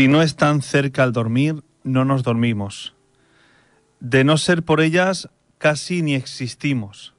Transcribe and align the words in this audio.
Si 0.00 0.08
no 0.08 0.22
están 0.22 0.62
cerca 0.62 1.02
al 1.02 1.12
dormir, 1.12 1.64
no 1.82 2.06
nos 2.06 2.22
dormimos. 2.22 2.94
De 4.00 4.24
no 4.24 4.38
ser 4.38 4.62
por 4.62 4.80
ellas, 4.80 5.28
casi 5.58 6.00
ni 6.00 6.14
existimos. 6.14 7.12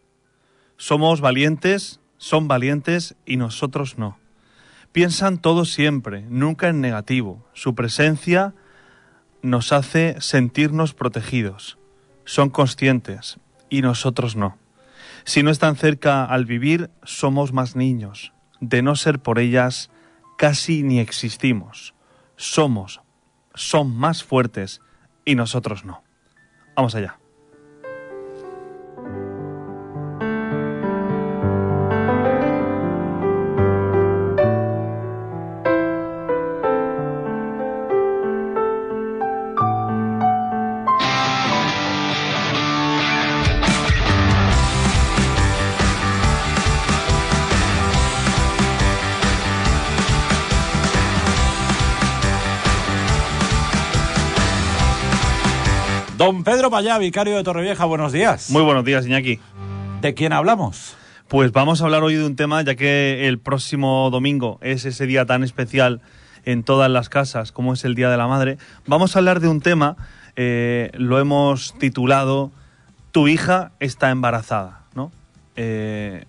Somos 0.78 1.22
valientes, 1.22 2.00
son 2.18 2.48
valientes 2.48 3.16
y 3.24 3.38
nosotros 3.38 4.00
no. 4.00 4.18
Piensan 4.92 5.38
todo 5.38 5.66
siempre, 5.66 6.26
nunca 6.28 6.70
en 6.70 6.82
negativo. 6.82 7.46
Su 7.54 7.76
presencia 7.76 8.56
nos 9.44 9.72
hace 9.74 10.16
sentirnos 10.22 10.96
protegidos. 10.96 11.78
Son 12.26 12.50
conscientes 12.50 13.40
y 13.70 13.84
nosotros 13.84 14.36
no. 14.36 14.58
Si 15.24 15.44
no 15.44 15.52
están 15.52 15.76
cerca 15.76 16.26
al 16.26 16.46
vivir, 16.46 16.90
somos 17.04 17.54
más 17.54 17.76
niños. 17.76 18.34
De 18.60 18.82
no 18.82 18.96
ser 18.96 19.20
por 19.20 19.38
ellas, 19.38 19.92
casi 20.36 20.82
ni 20.82 21.00
existimos. 21.00 21.94
Somos, 22.38 23.02
son 23.54 23.96
más 23.96 24.24
fuertes 24.24 24.82
y 25.26 25.36
nosotros 25.36 25.86
no. 25.86 26.04
Vamos 26.76 26.96
allá. 26.96 27.21
Don 56.22 56.44
Pedro 56.44 56.70
Payá, 56.70 57.00
vicario 57.00 57.36
de 57.36 57.44
Torrevieja, 57.44 57.84
buenos 57.86 58.12
días. 58.12 58.52
Muy 58.52 58.62
buenos 58.62 58.86
días, 58.86 59.08
Iñaki. 59.08 59.40
¿De 60.02 60.14
quién 60.14 60.34
hablamos? 60.34 60.96
Pues 61.28 61.52
vamos 61.52 61.82
a 61.82 61.86
hablar 61.86 62.04
hoy 62.04 62.14
de 62.14 62.24
un 62.24 62.36
tema, 62.36 62.62
ya 62.62 62.76
que 62.76 63.28
el 63.28 63.40
próximo 63.40 64.08
domingo 64.12 64.60
es 64.62 64.86
ese 64.86 65.08
día 65.08 65.26
tan 65.26 65.44
especial 65.44 66.00
en 66.46 66.62
todas 66.62 66.92
las 66.92 67.10
casas 67.10 67.52
como 67.52 67.74
es 67.74 67.86
el 67.86 67.96
Día 67.96 68.12
de 68.12 68.18
la 68.18 68.28
Madre. 68.28 68.60
Vamos 68.86 69.16
a 69.16 69.20
hablar 69.20 69.40
de 69.40 69.48
un 69.48 69.62
tema, 69.62 69.98
eh, 70.36 70.92
lo 70.94 71.18
hemos 71.18 71.74
titulado 71.80 72.52
Tu 73.12 73.28
hija 73.28 73.72
está 73.80 74.12
embarazada, 74.12 74.82
¿no? 74.94 75.12
Eh, 75.56 76.26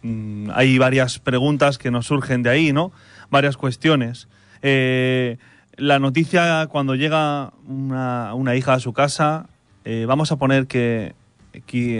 mm, 0.00 0.52
hay 0.54 0.78
varias 0.78 1.18
preguntas 1.18 1.76
que 1.76 1.90
nos 1.90 2.06
surgen 2.06 2.42
de 2.42 2.48
ahí, 2.48 2.72
¿no? 2.72 2.92
Varias 3.28 3.58
cuestiones. 3.58 4.26
Eh, 4.62 5.36
la 5.76 5.98
noticia 5.98 6.66
cuando 6.68 6.94
llega 6.94 7.52
una, 7.66 8.34
una 8.34 8.54
hija 8.54 8.74
a 8.74 8.80
su 8.80 8.92
casa, 8.92 9.46
eh, 9.84 10.06
vamos 10.06 10.32
a 10.32 10.36
poner 10.36 10.66
que, 10.66 11.14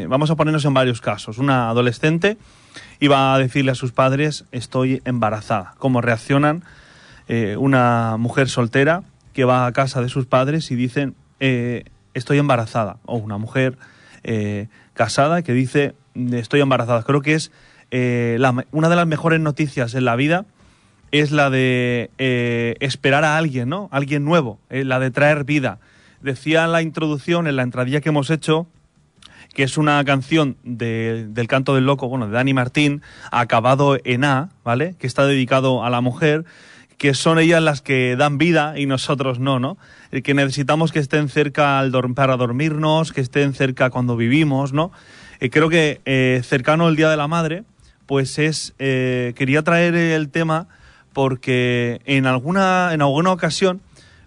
vamos 0.08 0.30
a 0.30 0.36
ponernos 0.36 0.64
en 0.64 0.74
varios 0.74 1.00
casos. 1.00 1.38
Una 1.38 1.68
adolescente 1.68 2.36
iba 3.00 3.34
a 3.34 3.38
decirle 3.38 3.72
a 3.72 3.74
sus 3.74 3.92
padres 3.92 4.44
estoy 4.52 5.02
embarazada. 5.04 5.74
¿Cómo 5.78 6.00
reaccionan 6.00 6.64
eh, 7.28 7.56
una 7.58 8.16
mujer 8.18 8.48
soltera 8.48 9.02
que 9.32 9.44
va 9.44 9.66
a 9.66 9.72
casa 9.72 10.00
de 10.00 10.08
sus 10.08 10.26
padres 10.26 10.70
y 10.70 10.76
dicen 10.76 11.14
eh, 11.40 11.84
estoy 12.14 12.38
embarazada? 12.38 12.98
O 13.04 13.16
una 13.16 13.38
mujer 13.38 13.76
casada 14.94 15.42
que 15.42 15.52
dice 15.52 15.94
estoy 16.14 16.62
embarazada. 16.62 17.02
Creo 17.02 17.20
que 17.20 17.34
es 17.34 17.52
una 17.90 18.88
de 18.88 18.96
las 18.96 19.06
mejores 19.06 19.40
noticias 19.40 19.94
en 19.94 20.06
la 20.06 20.16
vida 20.16 20.46
es 21.20 21.30
la 21.30 21.48
de 21.48 22.10
eh, 22.18 22.74
esperar 22.80 23.24
a 23.24 23.36
alguien, 23.36 23.68
¿no? 23.68 23.88
Alguien 23.92 24.24
nuevo, 24.24 24.58
eh, 24.68 24.84
la 24.84 24.98
de 24.98 25.10
traer 25.12 25.44
vida. 25.44 25.78
Decía 26.22 26.64
en 26.64 26.72
la 26.72 26.82
introducción, 26.82 27.46
en 27.46 27.54
la 27.56 27.62
entradilla 27.62 28.00
que 28.00 28.08
hemos 28.08 28.30
hecho, 28.30 28.66
que 29.54 29.62
es 29.62 29.78
una 29.78 30.02
canción 30.04 30.56
de- 30.64 31.26
del 31.28 31.46
canto 31.46 31.76
del 31.76 31.84
loco, 31.86 32.08
bueno, 32.08 32.26
de 32.26 32.32
Dani 32.32 32.52
Martín, 32.54 33.02
acabado 33.30 33.96
en 34.04 34.24
A, 34.24 34.48
¿vale? 34.64 34.96
Que 34.98 35.06
está 35.06 35.24
dedicado 35.24 35.84
a 35.84 35.90
la 35.90 36.00
mujer, 36.00 36.44
que 36.98 37.14
son 37.14 37.38
ellas 37.38 37.62
las 37.62 37.80
que 37.80 38.16
dan 38.16 38.36
vida 38.38 38.76
y 38.76 38.86
nosotros 38.86 39.38
no, 39.38 39.60
¿no? 39.60 39.76
El 40.10 40.22
que 40.24 40.34
necesitamos 40.34 40.90
que 40.90 40.98
estén 40.98 41.28
cerca 41.28 41.78
al 41.78 41.92
para 42.14 42.36
dormirnos, 42.36 43.12
que 43.12 43.20
estén 43.20 43.54
cerca 43.54 43.90
cuando 43.90 44.16
vivimos, 44.16 44.72
¿no? 44.72 44.90
Eh, 45.38 45.50
creo 45.50 45.68
que 45.68 46.00
eh, 46.06 46.40
cercano 46.44 46.88
el 46.88 46.96
Día 46.96 47.08
de 47.08 47.16
la 47.16 47.28
Madre, 47.28 47.62
pues 48.06 48.38
es, 48.40 48.74
eh, 48.80 49.32
quería 49.36 49.62
traer 49.62 49.94
el 49.94 50.28
tema 50.30 50.66
porque 51.14 52.02
en 52.04 52.26
alguna, 52.26 52.90
en 52.92 53.00
alguna 53.00 53.32
ocasión, 53.32 53.80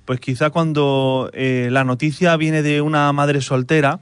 pues 0.05 0.19
quizá 0.19 0.49
cuando 0.49 1.29
eh, 1.33 1.67
la 1.71 1.83
noticia 1.83 2.35
viene 2.37 2.63
de 2.63 2.81
una 2.81 3.11
madre 3.13 3.41
soltera, 3.41 3.99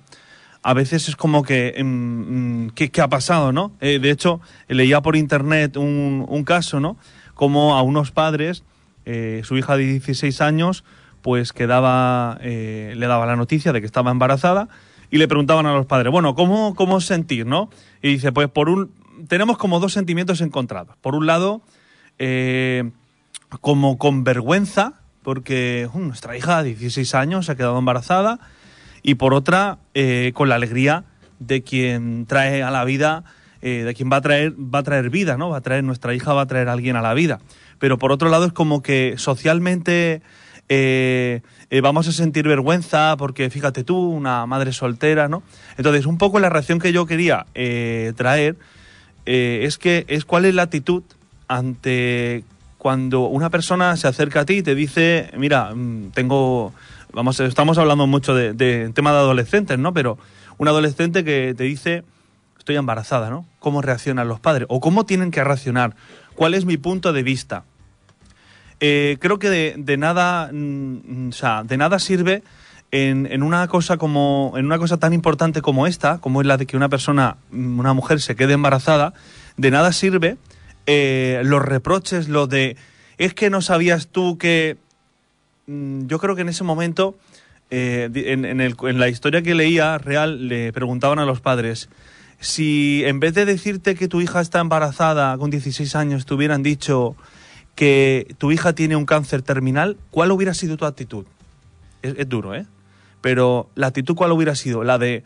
a 0.63 0.73
veces 0.73 1.09
es 1.09 1.16
como 1.18 1.44
que, 1.44 1.75
mm, 1.84 1.88
mm, 1.88 2.69
¿qué, 2.69 3.01
ha 3.01 3.09
pasado, 3.09 3.51
no? 3.51 3.73
Eh, 3.81 4.00
de 4.00 4.12
hecho, 4.12 4.40
leía 4.69 5.01
por 5.01 5.18
internet 5.18 5.75
un, 5.75 6.44
caso, 6.46 6.79
¿no? 6.79 6.97
Como 7.34 7.75
a 7.75 7.81
unos 7.81 8.12
padres, 8.12 8.63
eh, 9.06 9.41
su 9.44 9.57
hija 9.57 9.75
de 9.75 9.85
16 9.85 10.40
años, 10.41 10.85
pues 11.22 11.53
que 11.53 11.66
daba, 11.66 12.38
le 12.41 13.07
daba 13.07 13.25
la 13.25 13.35
noticia 13.35 13.73
de 13.73 13.79
que 13.79 13.88
estaba 13.88 14.12
embarazada 14.12 14.69
y 15.09 15.17
le 15.17 15.28
preguntaban 15.28 15.66
a 15.66 15.73
los 15.73 15.88
padres, 15.88 16.12
bueno, 16.12 16.35
¿cómo, 16.35 16.75
cómo 16.75 17.02
sentir, 17.02 17.47
no? 17.47 17.72
Y 18.03 18.09
dice, 18.09 18.31
pues 18.31 18.47
por 18.47 18.69
un, 18.69 18.91
tenemos 19.28 19.57
como 19.57 19.79
dos 19.79 19.94
sentimientos 19.94 20.40
encontrados. 20.41 20.96
Por 21.02 21.16
un 21.16 21.25
lado, 21.25 21.63
eh, 22.20 22.92
como 23.62 23.98
con 23.98 24.24
vergüenza, 24.24 24.94
porque 25.24 25.90
uh, 25.92 26.00
nuestra 26.00 26.38
hija 26.38 26.64
de 26.64 26.70
16 26.70 27.16
años 27.16 27.46
se 27.46 27.52
ha 27.52 27.56
quedado 27.56 27.78
embarazada, 27.78 28.40
y 29.02 29.16
por 29.16 29.34
otra, 29.34 29.80
eh, 29.94 30.31
con 30.34 30.50
la 30.50 30.56
alegría 30.56 31.03
de 31.40 31.62
quien 31.62 32.26
trae 32.26 32.64
a 32.64 32.72
la 32.72 32.84
vida, 32.86 33.24
eh, 33.62 33.84
de 33.84 33.94
quien 33.94 34.09
va 34.12 34.18
a 34.18 34.22
traer, 34.22 34.53
va 34.53 34.80
a 34.80 34.84
traer 34.84 35.09
vida, 35.09 35.38
¿no? 35.38 35.50
Va 35.50 35.58
a 35.58 35.62
traer, 35.62 35.84
nuestra 35.84 36.14
hija 36.14 36.34
va 36.34 36.42
a 36.42 36.46
traer 36.46 36.70
a 36.70 36.74
alguien 36.74 36.96
a 36.96 37.02
la 37.02 37.14
vida. 37.14 37.40
Pero 37.80 37.98
por 37.98 38.12
otro 38.12 38.30
lado 38.30 38.46
es 38.46 38.53
como 38.53 38.82
que 38.82 39.16
socialmente 39.18 40.22
vamos 41.84 42.08
a 42.08 42.12
sentir 42.12 42.47
vergüenza 42.47 43.16
porque 43.18 43.50
fíjate 43.52 43.84
tú, 43.84 43.97
una 43.97 44.46
madre 44.47 44.74
soltera, 44.74 45.28
¿no? 45.28 45.44
Entonces, 45.78 46.08
un 46.08 46.18
poco 46.18 46.40
la 46.40 46.50
reacción 46.50 46.80
que 46.80 46.92
yo 46.92 47.06
quería 47.06 47.46
traer 48.16 48.56
es 49.26 49.78
que 49.78 50.06
es 50.08 50.26
cuál 50.26 50.46
es 50.46 50.56
la 50.56 50.64
actitud 50.64 51.03
ante 51.48 52.44
cuando 52.78 53.28
una 53.28 53.50
persona 53.50 53.98
se 53.98 54.08
acerca 54.08 54.42
a 54.42 54.46
ti 54.46 54.58
y 54.58 54.64
te 54.64 54.76
dice, 54.76 55.32
mira, 55.38 55.74
mm, 55.74 56.12
tengo, 56.14 56.74
vamos, 57.14 57.40
estamos 57.40 57.78
hablando 57.78 58.08
mucho 58.08 58.36
de, 58.36 58.54
de 58.54 58.92
tema 58.94 59.12
de 59.12 59.18
adolescentes, 59.18 59.80
¿no? 59.80 59.94
Pero 59.94 60.18
un 60.58 60.68
adolescente 60.68 61.24
que 61.24 61.54
te 61.58 61.64
dice, 61.64 62.04
estoy 62.58 62.76
embarazada, 62.78 63.30
¿no? 63.30 63.46
¿Cómo 63.60 63.82
reaccionan 63.82 64.28
los 64.28 64.40
padres? 64.40 64.68
¿O 64.70 64.80
cómo 64.80 65.06
tienen 65.06 65.32
que 65.32 65.44
reaccionar? 65.44 65.96
¿Cuál 66.36 66.54
es 66.54 66.66
mi 66.66 66.78
punto 66.78 67.14
de 67.14 67.24
vista? 67.24 67.64
Eh, 68.80 69.18
creo 69.20 69.40
que 69.40 69.50
de, 69.50 69.98
nada, 69.98 70.50
mm, 70.52 71.30
o 71.30 71.32
sea, 71.32 71.64
de 71.64 71.78
nada 71.78 72.00
sirve 72.00 72.44
en, 72.92 73.44
una 73.44 73.68
cosa 73.68 73.98
como, 73.98 74.53
en 74.56 74.66
una 74.66 74.78
cosa 74.78 74.98
tan 74.98 75.14
importante 75.14 75.62
como 75.62 75.88
esta, 75.88 76.20
como 76.20 76.41
es 76.41 76.48
la 76.48 76.58
de 76.58 76.66
que 76.66 76.78
una 76.78 76.90
persona, 76.90 77.38
mm, 77.52 77.80
una 77.80 77.94
mujer 77.94 78.22
se 78.22 78.36
quede 78.36 78.53
embarazada, 78.53 79.14
de 79.58 79.72
nada 79.72 79.91
sirve 79.94 80.38
eh, 80.85 81.41
los 81.43 81.61
reproches, 81.61 82.29
lo 82.29 82.47
de 82.47 82.78
es 83.17 83.34
que 83.34 83.49
no 83.49 83.61
sabías 83.61 84.08
tú 84.08 84.37
que 84.37 84.78
Mm, 85.67 86.08
yo 86.08 86.20
creo 86.20 86.35
que 86.35 86.41
en 86.41 86.49
ese 86.49 86.64
momento, 86.64 87.16
eh, 87.70 88.09
en, 88.14 88.46
en 88.61 88.99
la 88.99 89.09
historia 89.09 89.41
que 89.41 89.55
leía 89.55 89.97
real, 89.97 90.47
le 90.47 90.72
preguntaban 90.73 91.20
a 91.20 91.26
los 91.26 91.41
padres 91.41 91.90
si 92.40 93.03
en 93.05 93.20
vez 93.20 93.34
de 93.34 93.46
decirte 93.46 93.96
que 93.96 94.08
tu 94.08 94.22
hija 94.22 94.41
está 94.41 94.59
embarazada 94.59 95.37
con 95.37 95.49
16 95.49 95.96
años, 95.96 96.26
te 96.26 96.34
hubieran 96.34 96.64
dicho 96.64 97.16
que 97.76 98.35
tu 98.38 98.52
hija 98.52 98.73
tiene 98.73 98.96
un 98.96 99.05
cáncer 99.05 99.41
terminal, 99.41 99.97
¿cuál 100.11 100.31
hubiera 100.31 100.53
sido 100.53 100.78
tu 100.78 100.85
actitud? 100.85 101.26
Es, 102.02 102.14
es 102.17 102.29
duro, 102.29 102.53
¿eh? 102.53 102.66
Pero 103.22 103.70
la 103.76 103.88
actitud, 103.88 104.16
¿cuál 104.16 104.31
hubiera 104.34 104.53
sido? 104.53 104.84
La 104.84 104.97
de, 104.97 105.23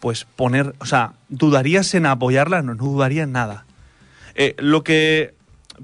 pues, 0.00 0.24
poner, 0.24 0.74
o 0.78 0.86
sea, 0.86 1.12
¿dudarías 1.28 1.92
en 1.94 2.06
apoyarla? 2.06 2.62
No, 2.62 2.74
no 2.74 2.84
dudaría 2.84 3.24
en 3.24 3.32
nada. 3.32 3.66
Eh, 4.38 4.54
lo 4.58 4.82
que 4.84 5.34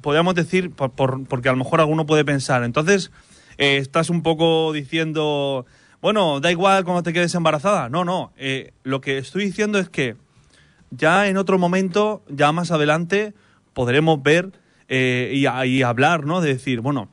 podríamos 0.00 0.34
decir, 0.34 0.70
por, 0.70 0.92
por- 0.92 1.24
porque 1.26 1.48
a 1.48 1.52
lo 1.52 1.58
mejor 1.58 1.80
alguno 1.80 2.06
puede 2.06 2.24
pensar, 2.24 2.62
entonces 2.64 3.10
eh, 3.58 3.76
estás 3.78 4.10
un 4.10 4.22
poco 4.22 4.72
diciendo, 4.72 5.66
bueno, 6.00 6.40
da 6.40 6.50
igual 6.50 6.84
cuando 6.84 7.02
te 7.02 7.12
quedes 7.12 7.34
embarazada. 7.34 7.88
No, 7.88 8.04
no. 8.04 8.32
eh, 8.38 8.72
lo 8.84 9.00
que 9.00 9.18
estoy 9.18 9.44
diciendo 9.44 9.78
es 9.78 9.88
que 9.88 10.16
ya 10.90 11.26
en 11.28 11.36
otro 11.36 11.58
momento, 11.58 12.22
ya 12.28 12.52
más 12.52 12.70
adelante, 12.70 13.34
podremos 13.72 14.22
ver 14.22 14.52
y, 14.88 15.46
hablar, 15.82 16.24
¿no? 16.24 16.40
De 16.40 16.54
decir, 16.54 16.80
bueno, 16.80 17.08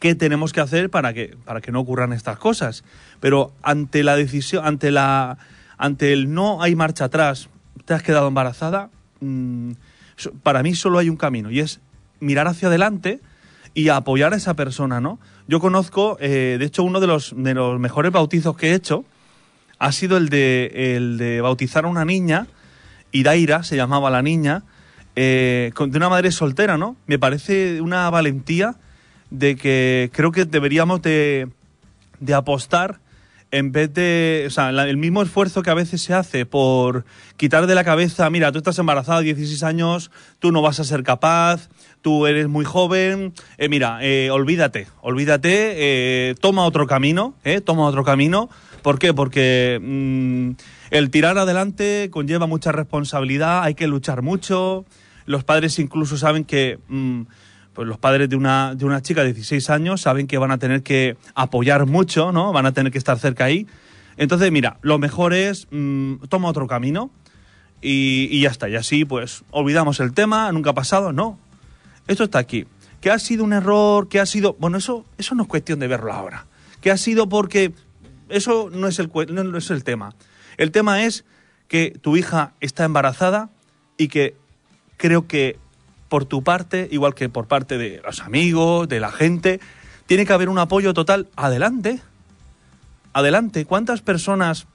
¿qué 0.00 0.14
tenemos 0.14 0.52
que 0.54 0.60
hacer 0.62 0.88
para 0.88 1.12
que, 1.12 1.36
para 1.44 1.60
que 1.60 1.72
no 1.72 1.80
ocurran 1.80 2.14
estas 2.14 2.38
cosas? 2.38 2.84
Pero 3.20 3.52
ante 3.62 4.02
la 4.02 4.16
decisión, 4.16 4.64
ante 4.64 4.90
la, 4.90 5.36
ante 5.76 6.12
el 6.14 6.32
no 6.32 6.62
hay 6.62 6.74
marcha 6.74 7.06
atrás, 7.06 7.50
te 7.84 7.92
has 7.92 8.02
quedado 8.02 8.28
embarazada, 8.28 8.88
mm, 9.20 9.72
para 10.42 10.62
mí 10.62 10.74
solo 10.74 10.98
hay 10.98 11.08
un 11.08 11.16
camino 11.16 11.50
y 11.50 11.60
es 11.60 11.80
mirar 12.20 12.48
hacia 12.48 12.68
adelante 12.68 13.20
y 13.74 13.88
apoyar 13.88 14.32
a 14.32 14.36
esa 14.36 14.54
persona, 14.54 15.00
¿no? 15.00 15.18
Yo 15.48 15.60
conozco, 15.60 16.16
eh, 16.20 16.56
de 16.58 16.64
hecho, 16.64 16.84
uno 16.84 17.00
de 17.00 17.06
los, 17.06 17.34
de 17.36 17.54
los 17.54 17.78
mejores 17.78 18.12
bautizos 18.12 18.56
que 18.56 18.70
he 18.70 18.74
hecho 18.74 19.04
ha 19.78 19.92
sido 19.92 20.16
el 20.16 20.28
de, 20.28 20.96
el 20.96 21.18
de 21.18 21.40
bautizar 21.40 21.84
a 21.84 21.88
una 21.88 22.04
niña, 22.04 22.46
Idaira 23.12 23.62
se 23.62 23.76
llamaba 23.76 24.10
la 24.10 24.22
niña, 24.22 24.62
eh, 25.16 25.72
de 25.76 25.96
una 25.96 26.08
madre 26.08 26.32
soltera, 26.32 26.78
¿no? 26.78 26.96
Me 27.06 27.18
parece 27.18 27.80
una 27.80 28.08
valentía 28.10 28.76
de 29.30 29.56
que 29.56 30.10
creo 30.12 30.32
que 30.32 30.44
deberíamos 30.44 31.02
de, 31.02 31.48
de 32.20 32.34
apostar 32.34 33.00
en 33.54 33.70
vez 33.70 33.94
de, 33.94 34.44
o 34.48 34.50
sea, 34.50 34.70
el 34.70 34.96
mismo 34.96 35.22
esfuerzo 35.22 35.62
que 35.62 35.70
a 35.70 35.74
veces 35.74 36.02
se 36.02 36.12
hace 36.12 36.44
por 36.44 37.04
quitar 37.36 37.68
de 37.68 37.76
la 37.76 37.84
cabeza, 37.84 38.28
mira, 38.28 38.50
tú 38.50 38.58
estás 38.58 38.80
embarazada, 38.80 39.20
16 39.20 39.62
años, 39.62 40.10
tú 40.40 40.50
no 40.50 40.60
vas 40.60 40.80
a 40.80 40.84
ser 40.84 41.04
capaz, 41.04 41.68
tú 42.02 42.26
eres 42.26 42.48
muy 42.48 42.64
joven, 42.64 43.32
eh, 43.56 43.68
mira, 43.68 43.98
eh, 44.02 44.30
olvídate, 44.32 44.88
olvídate, 45.02 45.74
eh, 45.76 46.34
toma 46.40 46.64
otro 46.64 46.88
camino, 46.88 47.36
eh, 47.44 47.60
toma 47.60 47.86
otro 47.86 48.02
camino. 48.02 48.50
¿Por 48.82 48.98
qué? 48.98 49.14
Porque 49.14 49.78
mm, 49.80 50.50
el 50.90 51.10
tirar 51.10 51.38
adelante 51.38 52.08
conlleva 52.10 52.48
mucha 52.48 52.72
responsabilidad, 52.72 53.62
hay 53.62 53.76
que 53.76 53.86
luchar 53.86 54.22
mucho, 54.22 54.84
los 55.26 55.44
padres 55.44 55.78
incluso 55.78 56.16
saben 56.16 56.44
que... 56.44 56.80
mm, 56.88 57.22
pues 57.74 57.88
los 57.88 57.98
padres 57.98 58.28
de 58.28 58.36
una, 58.36 58.74
de 58.74 58.84
una 58.84 59.02
chica 59.02 59.22
de 59.22 59.32
16 59.32 59.68
años 59.70 60.00
saben 60.00 60.26
que 60.26 60.38
van 60.38 60.52
a 60.52 60.58
tener 60.58 60.82
que 60.82 61.16
apoyar 61.34 61.86
mucho, 61.86 62.32
¿no? 62.32 62.52
Van 62.52 62.66
a 62.66 62.72
tener 62.72 62.92
que 62.92 62.98
estar 62.98 63.18
cerca 63.18 63.44
ahí. 63.44 63.66
Entonces, 64.16 64.50
mira, 64.52 64.78
lo 64.80 64.98
mejor 64.98 65.34
es 65.34 65.66
mm, 65.70 66.26
toma 66.28 66.48
otro 66.48 66.66
camino 66.66 67.10
y, 67.82 68.28
y 68.30 68.42
ya 68.42 68.50
está. 68.50 68.68
Y 68.68 68.76
así, 68.76 69.04
pues, 69.04 69.44
olvidamos 69.50 70.00
el 70.00 70.12
tema, 70.12 70.50
nunca 70.52 70.70
ha 70.70 70.74
pasado, 70.74 71.12
no. 71.12 71.38
Esto 72.06 72.24
está 72.24 72.38
aquí. 72.38 72.66
¿Qué 73.00 73.10
ha 73.10 73.18
sido 73.18 73.44
un 73.44 73.52
error? 73.52 74.08
¿Qué 74.08 74.20
ha 74.20 74.26
sido...? 74.26 74.56
Bueno, 74.58 74.78
eso, 74.78 75.04
eso 75.18 75.34
no 75.34 75.42
es 75.42 75.48
cuestión 75.48 75.78
de 75.78 75.88
verlo 75.88 76.12
ahora. 76.12 76.46
¿Qué 76.80 76.90
ha 76.90 76.96
sido 76.96 77.28
porque...? 77.28 77.72
Eso 78.28 78.70
no 78.72 78.86
es 78.88 78.98
el, 78.98 79.10
no 79.30 79.58
es 79.58 79.70
el 79.70 79.84
tema. 79.84 80.14
El 80.56 80.70
tema 80.70 81.04
es 81.04 81.24
que 81.68 81.90
tu 82.00 82.16
hija 82.16 82.54
está 82.60 82.84
embarazada 82.84 83.50
y 83.98 84.08
que 84.08 84.36
creo 84.96 85.26
que 85.26 85.58
por 86.08 86.24
tu 86.24 86.42
parte, 86.42 86.88
igual 86.90 87.14
que 87.14 87.28
por 87.28 87.46
parte 87.46 87.78
de 87.78 88.00
los 88.04 88.20
amigos, 88.20 88.88
de 88.88 89.00
la 89.00 89.10
gente, 89.10 89.60
tiene 90.06 90.26
que 90.26 90.32
haber 90.32 90.48
un 90.48 90.58
apoyo 90.58 90.94
total. 90.94 91.28
Adelante. 91.36 92.00
Adelante. 93.12 93.64
¿Cuántas 93.64 94.02
personas 94.02 94.66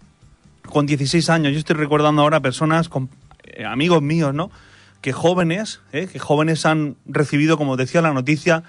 con 0.69 0.85
16 0.85 1.29
años, 1.29 1.53
yo 1.53 1.59
estoy 1.59 1.75
recordando 1.75 2.21
ahora 2.21 2.39
personas, 2.39 2.89
con, 2.89 3.09
eh, 3.43 3.65
amigos 3.65 4.01
míos, 4.01 4.33
¿no? 4.33 4.51
Que 5.01 5.13
jóvenes, 5.13 5.81
¿eh? 5.93 6.07
que 6.11 6.19
jóvenes 6.19 6.65
han 6.65 6.95
recibido, 7.05 7.57
como 7.57 7.77
decía 7.77 8.01
la 8.01 8.13
noticia, 8.13 8.63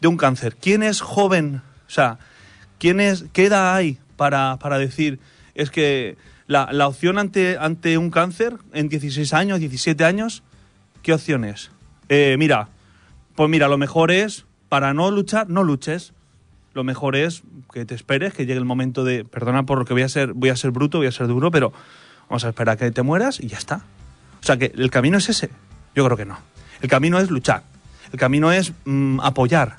de 0.00 0.08
un 0.08 0.16
cáncer. 0.16 0.56
¿Quién 0.56 0.82
es 0.82 1.00
joven? 1.00 1.62
O 1.86 1.90
sea, 1.90 2.18
¿quién 2.78 3.00
es, 3.00 3.24
¿qué 3.32 3.46
edad 3.46 3.74
hay 3.74 3.98
para, 4.16 4.58
para 4.58 4.78
decir? 4.78 5.18
Es 5.54 5.70
que 5.70 6.16
la, 6.46 6.72
la 6.72 6.86
opción 6.86 7.18
ante, 7.18 7.58
ante 7.58 7.98
un 7.98 8.10
cáncer 8.10 8.56
en 8.72 8.88
16 8.88 9.32
años, 9.34 9.60
17 9.60 10.04
años, 10.04 10.42
¿qué 11.02 11.12
opción 11.12 11.44
es? 11.44 11.71
Eh, 12.14 12.36
mira, 12.38 12.68
pues 13.34 13.48
mira, 13.48 13.68
lo 13.68 13.78
mejor 13.78 14.10
es, 14.10 14.44
para 14.68 14.92
no 14.92 15.10
luchar, 15.10 15.48
no 15.48 15.62
luches. 15.64 16.12
Lo 16.74 16.84
mejor 16.84 17.16
es 17.16 17.42
que 17.72 17.86
te 17.86 17.94
esperes, 17.94 18.34
que 18.34 18.44
llegue 18.44 18.58
el 18.58 18.66
momento 18.66 19.02
de, 19.02 19.24
perdona 19.24 19.62
por 19.62 19.78
lo 19.78 19.86
que 19.86 19.94
voy 19.94 20.02
a 20.02 20.10
ser, 20.10 20.34
voy 20.34 20.50
a 20.50 20.56
ser 20.56 20.72
bruto, 20.72 20.98
voy 20.98 21.06
a 21.06 21.12
ser 21.12 21.26
duro, 21.26 21.50
pero 21.50 21.72
vamos 22.28 22.44
a 22.44 22.50
esperar 22.50 22.74
a 22.74 22.76
que 22.76 22.90
te 22.90 23.00
mueras 23.02 23.40
y 23.40 23.46
ya 23.46 23.56
está. 23.56 23.76
O 24.42 24.44
sea 24.44 24.58
que 24.58 24.72
el 24.76 24.90
camino 24.90 25.16
es 25.16 25.30
ese. 25.30 25.48
Yo 25.94 26.04
creo 26.04 26.18
que 26.18 26.26
no. 26.26 26.36
El 26.82 26.90
camino 26.90 27.18
es 27.18 27.30
luchar. 27.30 27.62
El 28.12 28.18
camino 28.18 28.52
es 28.52 28.74
mm, 28.84 29.20
apoyar. 29.20 29.76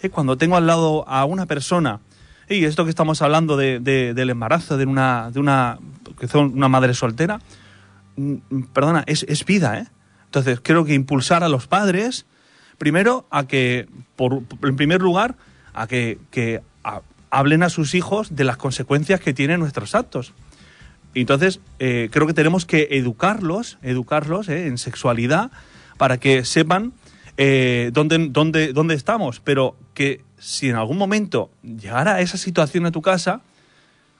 Eh, 0.00 0.08
Cuando 0.08 0.38
tengo 0.38 0.56
al 0.56 0.66
lado 0.66 1.06
a 1.06 1.26
una 1.26 1.44
persona, 1.44 2.00
y 2.48 2.64
esto 2.64 2.84
que 2.84 2.90
estamos 2.90 3.20
hablando 3.20 3.58
de, 3.58 3.80
de- 3.80 4.14
del 4.14 4.30
embarazo 4.30 4.78
de 4.78 4.86
una, 4.86 5.30
de 5.30 5.40
una, 5.40 5.78
que 6.18 6.26
son 6.26 6.52
una 6.54 6.68
madre 6.70 6.94
soltera, 6.94 7.38
mm, 8.16 8.62
perdona, 8.72 9.04
es 9.06 9.44
vida, 9.44 9.78
¿eh? 9.78 9.86
Entonces, 10.26 10.60
creo 10.62 10.84
que 10.84 10.94
impulsar 10.94 11.42
a 11.42 11.48
los 11.48 11.66
padres, 11.66 12.26
primero, 12.78 13.26
a 13.30 13.46
que, 13.46 13.88
por, 14.16 14.42
en 14.62 14.76
primer 14.76 15.00
lugar, 15.00 15.36
a 15.74 15.86
que, 15.86 16.18
que 16.30 16.60
a- 16.84 17.00
hablen 17.30 17.62
a 17.62 17.70
sus 17.70 17.94
hijos 17.94 18.34
de 18.36 18.44
las 18.44 18.56
consecuencias 18.56 19.20
que 19.20 19.32
tienen 19.34 19.60
nuestros 19.60 19.94
actos. 19.94 20.32
Entonces, 21.14 21.60
eh, 21.78 22.08
creo 22.12 22.26
que 22.26 22.34
tenemos 22.34 22.66
que 22.66 22.88
educarlos, 22.90 23.78
educarlos 23.82 24.48
eh, 24.48 24.66
en 24.66 24.76
sexualidad, 24.78 25.50
para 25.96 26.18
que 26.18 26.44
sepan 26.44 26.92
eh, 27.38 27.90
dónde, 27.94 28.28
dónde, 28.30 28.72
dónde 28.74 28.94
estamos. 28.94 29.40
Pero 29.40 29.76
que 29.94 30.22
si 30.38 30.68
en 30.68 30.76
algún 30.76 30.98
momento 30.98 31.50
llegara 31.62 32.16
a 32.16 32.20
esa 32.20 32.36
situación 32.36 32.84
en 32.84 32.92
tu 32.92 33.00
casa, 33.00 33.40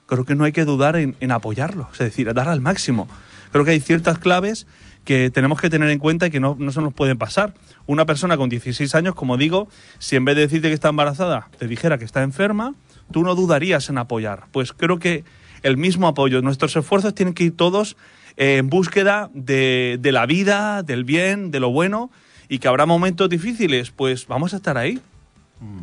creo 0.07 0.25
que 0.25 0.33
no 0.33 0.43
hay 0.45 0.51
que 0.51 0.65
dudar 0.65 0.95
en, 0.95 1.15
en 1.19 1.31
apoyarlo, 1.31 1.87
es 1.93 1.99
decir, 1.99 2.33
dar 2.33 2.49
al 2.49 2.61
máximo. 2.61 3.07
Creo 3.51 3.63
que 3.63 3.71
hay 3.71 3.79
ciertas 3.79 4.17
claves 4.17 4.65
que 5.07 5.31
tenemos 5.31 5.61
que 5.61 5.69
tener 5.69 5.89
en 5.89 5.99
cuenta 5.99 6.27
y 6.27 6.29
que 6.29 6.41
no, 6.41 6.57
no 6.59 6.69
se 6.73 6.81
nos 6.81 6.93
pueden 6.93 7.17
pasar. 7.17 7.53
Una 7.85 8.05
persona 8.05 8.35
con 8.35 8.49
16 8.49 8.93
años, 8.93 9.15
como 9.15 9.37
digo, 9.37 9.69
si 9.99 10.17
en 10.17 10.25
vez 10.25 10.35
de 10.35 10.41
decirte 10.41 10.67
que 10.67 10.73
está 10.73 10.89
embarazada, 10.89 11.47
te 11.57 11.65
dijera 11.65 11.97
que 11.97 12.03
está 12.03 12.23
enferma, 12.23 12.75
tú 13.09 13.23
no 13.23 13.33
dudarías 13.33 13.89
en 13.89 13.99
apoyar. 13.99 14.47
Pues 14.51 14.73
creo 14.73 14.99
que 14.99 15.23
el 15.63 15.77
mismo 15.77 16.09
apoyo, 16.09 16.41
nuestros 16.41 16.75
esfuerzos 16.75 17.15
tienen 17.15 17.33
que 17.33 17.45
ir 17.45 17.55
todos 17.55 17.95
eh, 18.35 18.57
en 18.57 18.69
búsqueda 18.69 19.29
de, 19.33 19.97
de 19.97 20.11
la 20.11 20.25
vida, 20.25 20.83
del 20.83 21.05
bien, 21.05 21.51
de 21.51 21.61
lo 21.61 21.69
bueno, 21.69 22.11
y 22.49 22.59
que 22.59 22.67
habrá 22.67 22.85
momentos 22.85 23.29
difíciles, 23.29 23.91
pues 23.91 24.27
vamos 24.27 24.53
a 24.53 24.57
estar 24.57 24.77
ahí. 24.77 24.99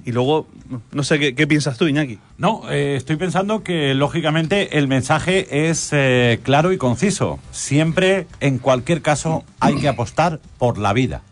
Y 0.05 0.12
luego, 0.12 0.47
no 0.93 1.03
sé 1.03 1.19
qué, 1.19 1.35
qué 1.35 1.47
piensas 1.47 1.79
tú, 1.79 1.88
Iñaki. 1.88 2.21
No, 2.38 2.71
eh, 2.71 2.94
estoy 2.94 3.17
pensando 3.17 3.65
que 3.65 3.94
lógicamente 3.94 4.79
el 4.79 4.87
mensaje 4.87 5.69
es 5.69 5.88
eh, 5.93 6.38
claro 6.43 6.73
y 6.73 6.78
conciso. 6.78 7.40
Siempre, 7.50 8.26
en 8.40 8.59
cualquier 8.59 9.02
caso, 9.02 9.45
hay 9.59 9.76
que 9.76 9.88
apostar 9.88 10.40
por 10.59 10.78
la 10.78 10.93
vida. 10.93 11.23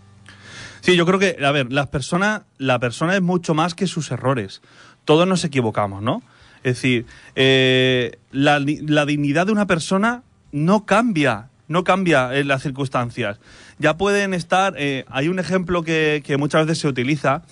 Sí, 0.81 0.97
yo 0.97 1.07
creo 1.07 1.21
que, 1.21 1.37
a 1.45 1.53
ver, 1.53 1.73
las 1.73 1.87
personas, 1.87 2.43
la 2.59 2.81
persona 2.81 3.15
es 3.15 3.23
mucho 3.23 3.55
más 3.55 3.75
que 3.75 3.87
sus 3.87 4.11
errores. 4.11 4.61
Todos 5.05 5.29
nos 5.29 5.45
equivocamos, 5.45 6.03
¿no? 6.03 6.23
Es 6.65 6.77
decir, 6.77 7.07
eh, 7.37 8.19
la, 8.33 8.59
la 8.59 9.07
dignidad 9.07 9.47
de 9.47 9.53
una 9.53 9.67
persona 9.67 10.23
no 10.51 10.85
cambia, 10.85 11.49
no 11.69 11.85
cambia 11.85 12.37
en 12.37 12.49
las 12.49 12.63
circunstancias. 12.63 13.39
Ya 13.79 13.97
pueden 13.97 14.35
estar, 14.35 14.75
eh, 14.77 15.05
hay 15.09 15.29
un 15.29 15.39
ejemplo 15.39 15.83
que, 15.83 16.23
que 16.25 16.37
muchas 16.37 16.67
veces 16.67 16.79
se 16.81 16.89
utiliza, 16.89 17.43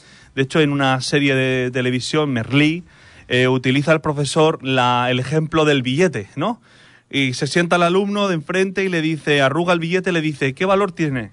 de 0.40 0.44
hecho 0.44 0.61
en 0.62 0.73
una 0.73 0.99
serie 1.02 1.35
de 1.35 1.70
televisión, 1.70 2.30
Merlí, 2.30 2.82
eh, 3.28 3.47
utiliza 3.47 3.92
el 3.92 4.00
profesor 4.00 4.59
el 4.62 5.20
ejemplo 5.20 5.66
del 5.66 5.82
billete, 5.82 6.30
¿no? 6.35 6.62
Y 7.11 7.35
se 7.35 7.47
sienta 7.47 7.76
el 7.76 7.82
alumno 7.82 8.26
de 8.26 8.37
enfrente 8.37 8.82
y 8.82 8.88
le 8.88 9.02
dice, 9.02 9.42
arruga 9.42 9.75
el 9.75 9.80
billete 9.80 10.12
le 10.12 10.23
dice, 10.23 10.54
¿qué 10.54 10.64
valor 10.64 10.92
tiene? 10.92 11.32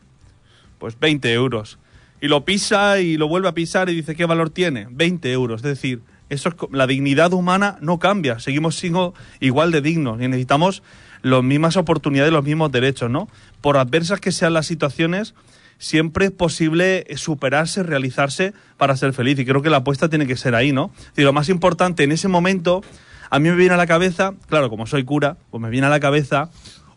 pues 0.77 0.99
20 0.99 1.31
euros. 1.31 1.79
Y 2.19 2.27
lo 2.27 2.43
pisa 2.43 2.99
y 2.99 3.15
lo 3.15 3.29
vuelve 3.29 3.47
a 3.47 3.53
pisar 3.53 3.89
y 3.89 3.95
dice, 3.95 4.13
¿qué 4.13 4.25
valor 4.25 4.49
tiene? 4.49 4.89
20 4.91 5.31
euros. 5.31 5.61
Es 5.61 5.69
decir, 5.69 6.01
eso 6.27 6.49
es, 6.49 6.55
la 6.73 6.85
dignidad 6.85 7.31
humana 7.31 7.77
no 7.79 7.99
cambia, 7.99 8.39
seguimos 8.39 8.75
siendo 8.75 9.13
igual 9.39 9.71
de 9.71 9.79
dignos 9.79 10.21
y 10.21 10.27
necesitamos 10.27 10.83
las 11.21 11.43
mismas 11.43 11.77
oportunidades, 11.77 12.33
los 12.33 12.43
mismos 12.43 12.73
derechos, 12.73 13.09
¿no? 13.09 13.29
Por 13.61 13.77
adversas 13.77 14.19
que 14.19 14.33
sean 14.33 14.51
las 14.51 14.65
situaciones, 14.65 15.33
siempre 15.77 16.25
es 16.25 16.31
posible 16.31 17.05
superarse, 17.15 17.83
realizarse 17.83 18.53
para 18.77 18.95
ser 18.95 19.13
feliz. 19.13 19.37
Y 19.39 19.45
creo 19.45 19.61
que 19.61 19.69
la 19.69 19.77
apuesta 19.77 20.09
tiene 20.09 20.27
que 20.27 20.37
ser 20.37 20.55
ahí, 20.55 20.71
¿no? 20.71 20.91
Y 21.15 21.21
lo 21.21 21.33
más 21.33 21.49
importante 21.49 22.03
en 22.03 22.11
ese 22.11 22.27
momento, 22.27 22.81
a 23.29 23.39
mí 23.39 23.49
me 23.49 23.55
viene 23.55 23.73
a 23.73 23.77
la 23.77 23.87
cabeza, 23.87 24.33
claro, 24.47 24.69
como 24.69 24.87
soy 24.87 25.03
cura, 25.03 25.37
pues 25.51 25.61
me 25.61 25.69
viene 25.69 25.87
a 25.87 25.89
la 25.89 25.99
cabeza 25.99 26.49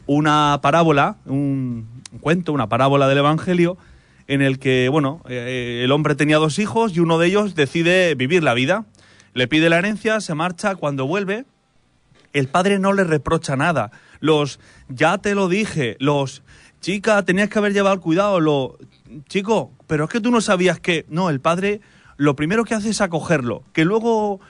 una 0.07 0.59
parábola, 0.63 1.17
un 1.27 2.03
cuento, 2.21 2.53
una 2.53 2.69
parábola 2.69 3.09
del 3.09 3.19
Evangelio, 3.19 3.77
en 4.27 4.43
el 4.43 4.59
que, 4.59 4.89
bueno, 4.89 5.23
eh, 5.29 5.83
el 5.85 5.93
hombre 5.93 6.15
tenía 6.15 6.39
dos 6.39 6.59
hijos 6.59 6.97
y 6.97 7.01
uno 7.01 7.19
de 7.19 7.27
ellos 7.27 7.55
decide 7.55 8.15
vivir 8.15 8.43
la 8.43 8.55
vida. 8.55 8.87
Le 9.35 9.49
pide 9.49 9.69
la 9.69 9.79
herencia, 9.79 10.21
se 10.21 10.35
marcha, 10.35 10.75
cuando 10.77 11.07
vuelve, 11.07 11.45
el 12.33 12.49
padre 12.49 12.79
no 12.79 12.93
le 12.93 13.05
reprocha 13.05 13.57
nada. 13.57 13.91
Los, 14.21 14.61
ya 14.89 15.19
te 15.19 15.35
lo 15.35 15.49
dije, 15.49 15.97
los, 15.99 16.43
chica, 16.81 17.23
tenías 17.25 17.49
que 17.49 17.59
haber 17.59 17.73
llevado 17.73 18.01
cuidado, 18.01 18.41
lo, 18.41 18.79
chico, 19.29 19.73
pero 19.87 20.05
es 20.05 20.11
que 20.11 20.21
tú 20.21 20.31
no 20.31 20.41
sabías 20.41 20.81
que, 20.81 21.07
no, 21.09 21.31
el 21.31 21.41
padre 21.41 21.81
lo 22.17 22.37
primero 22.37 22.65
que 22.65 22.75
hace 22.75 22.91
es 22.91 23.01
acogerlo, 23.01 23.63
que 23.73 23.85
luego 23.85 24.41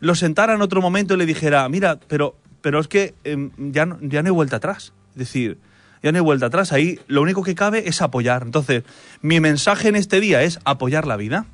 lo 0.00 0.14
sentara 0.14 0.54
en 0.54 0.62
otro 0.62 0.82
momento 0.82 1.14
y 1.14 1.16
le 1.16 1.26
dijera, 1.26 1.68
mira, 1.68 1.98
pero, 2.08 2.36
pero 2.60 2.80
es 2.80 2.88
que 2.88 3.14
em, 3.24 3.50
ya, 3.72 3.86
no, 3.86 3.98
ya 4.02 4.22
no 4.22 4.28
hay 4.28 4.34
vuelta 4.34 4.56
atrás. 4.56 4.92
Es 5.12 5.18
decir, 5.18 5.58
ya 6.02 6.12
no 6.12 6.18
hay 6.18 6.22
vuelta 6.22 6.46
atrás. 6.46 6.72
Ahí 6.72 7.00
lo 7.06 7.22
único 7.22 7.42
que 7.42 7.54
cabe 7.54 7.88
es 7.88 8.02
apoyar. 8.02 8.42
Entonces, 8.42 8.84
mi 9.22 9.40
mensaje 9.40 9.88
en 9.88 9.96
este 9.96 10.20
día 10.20 10.42
es 10.42 10.58
apoyar 10.64 11.06
la 11.06 11.16
vida. 11.16 11.46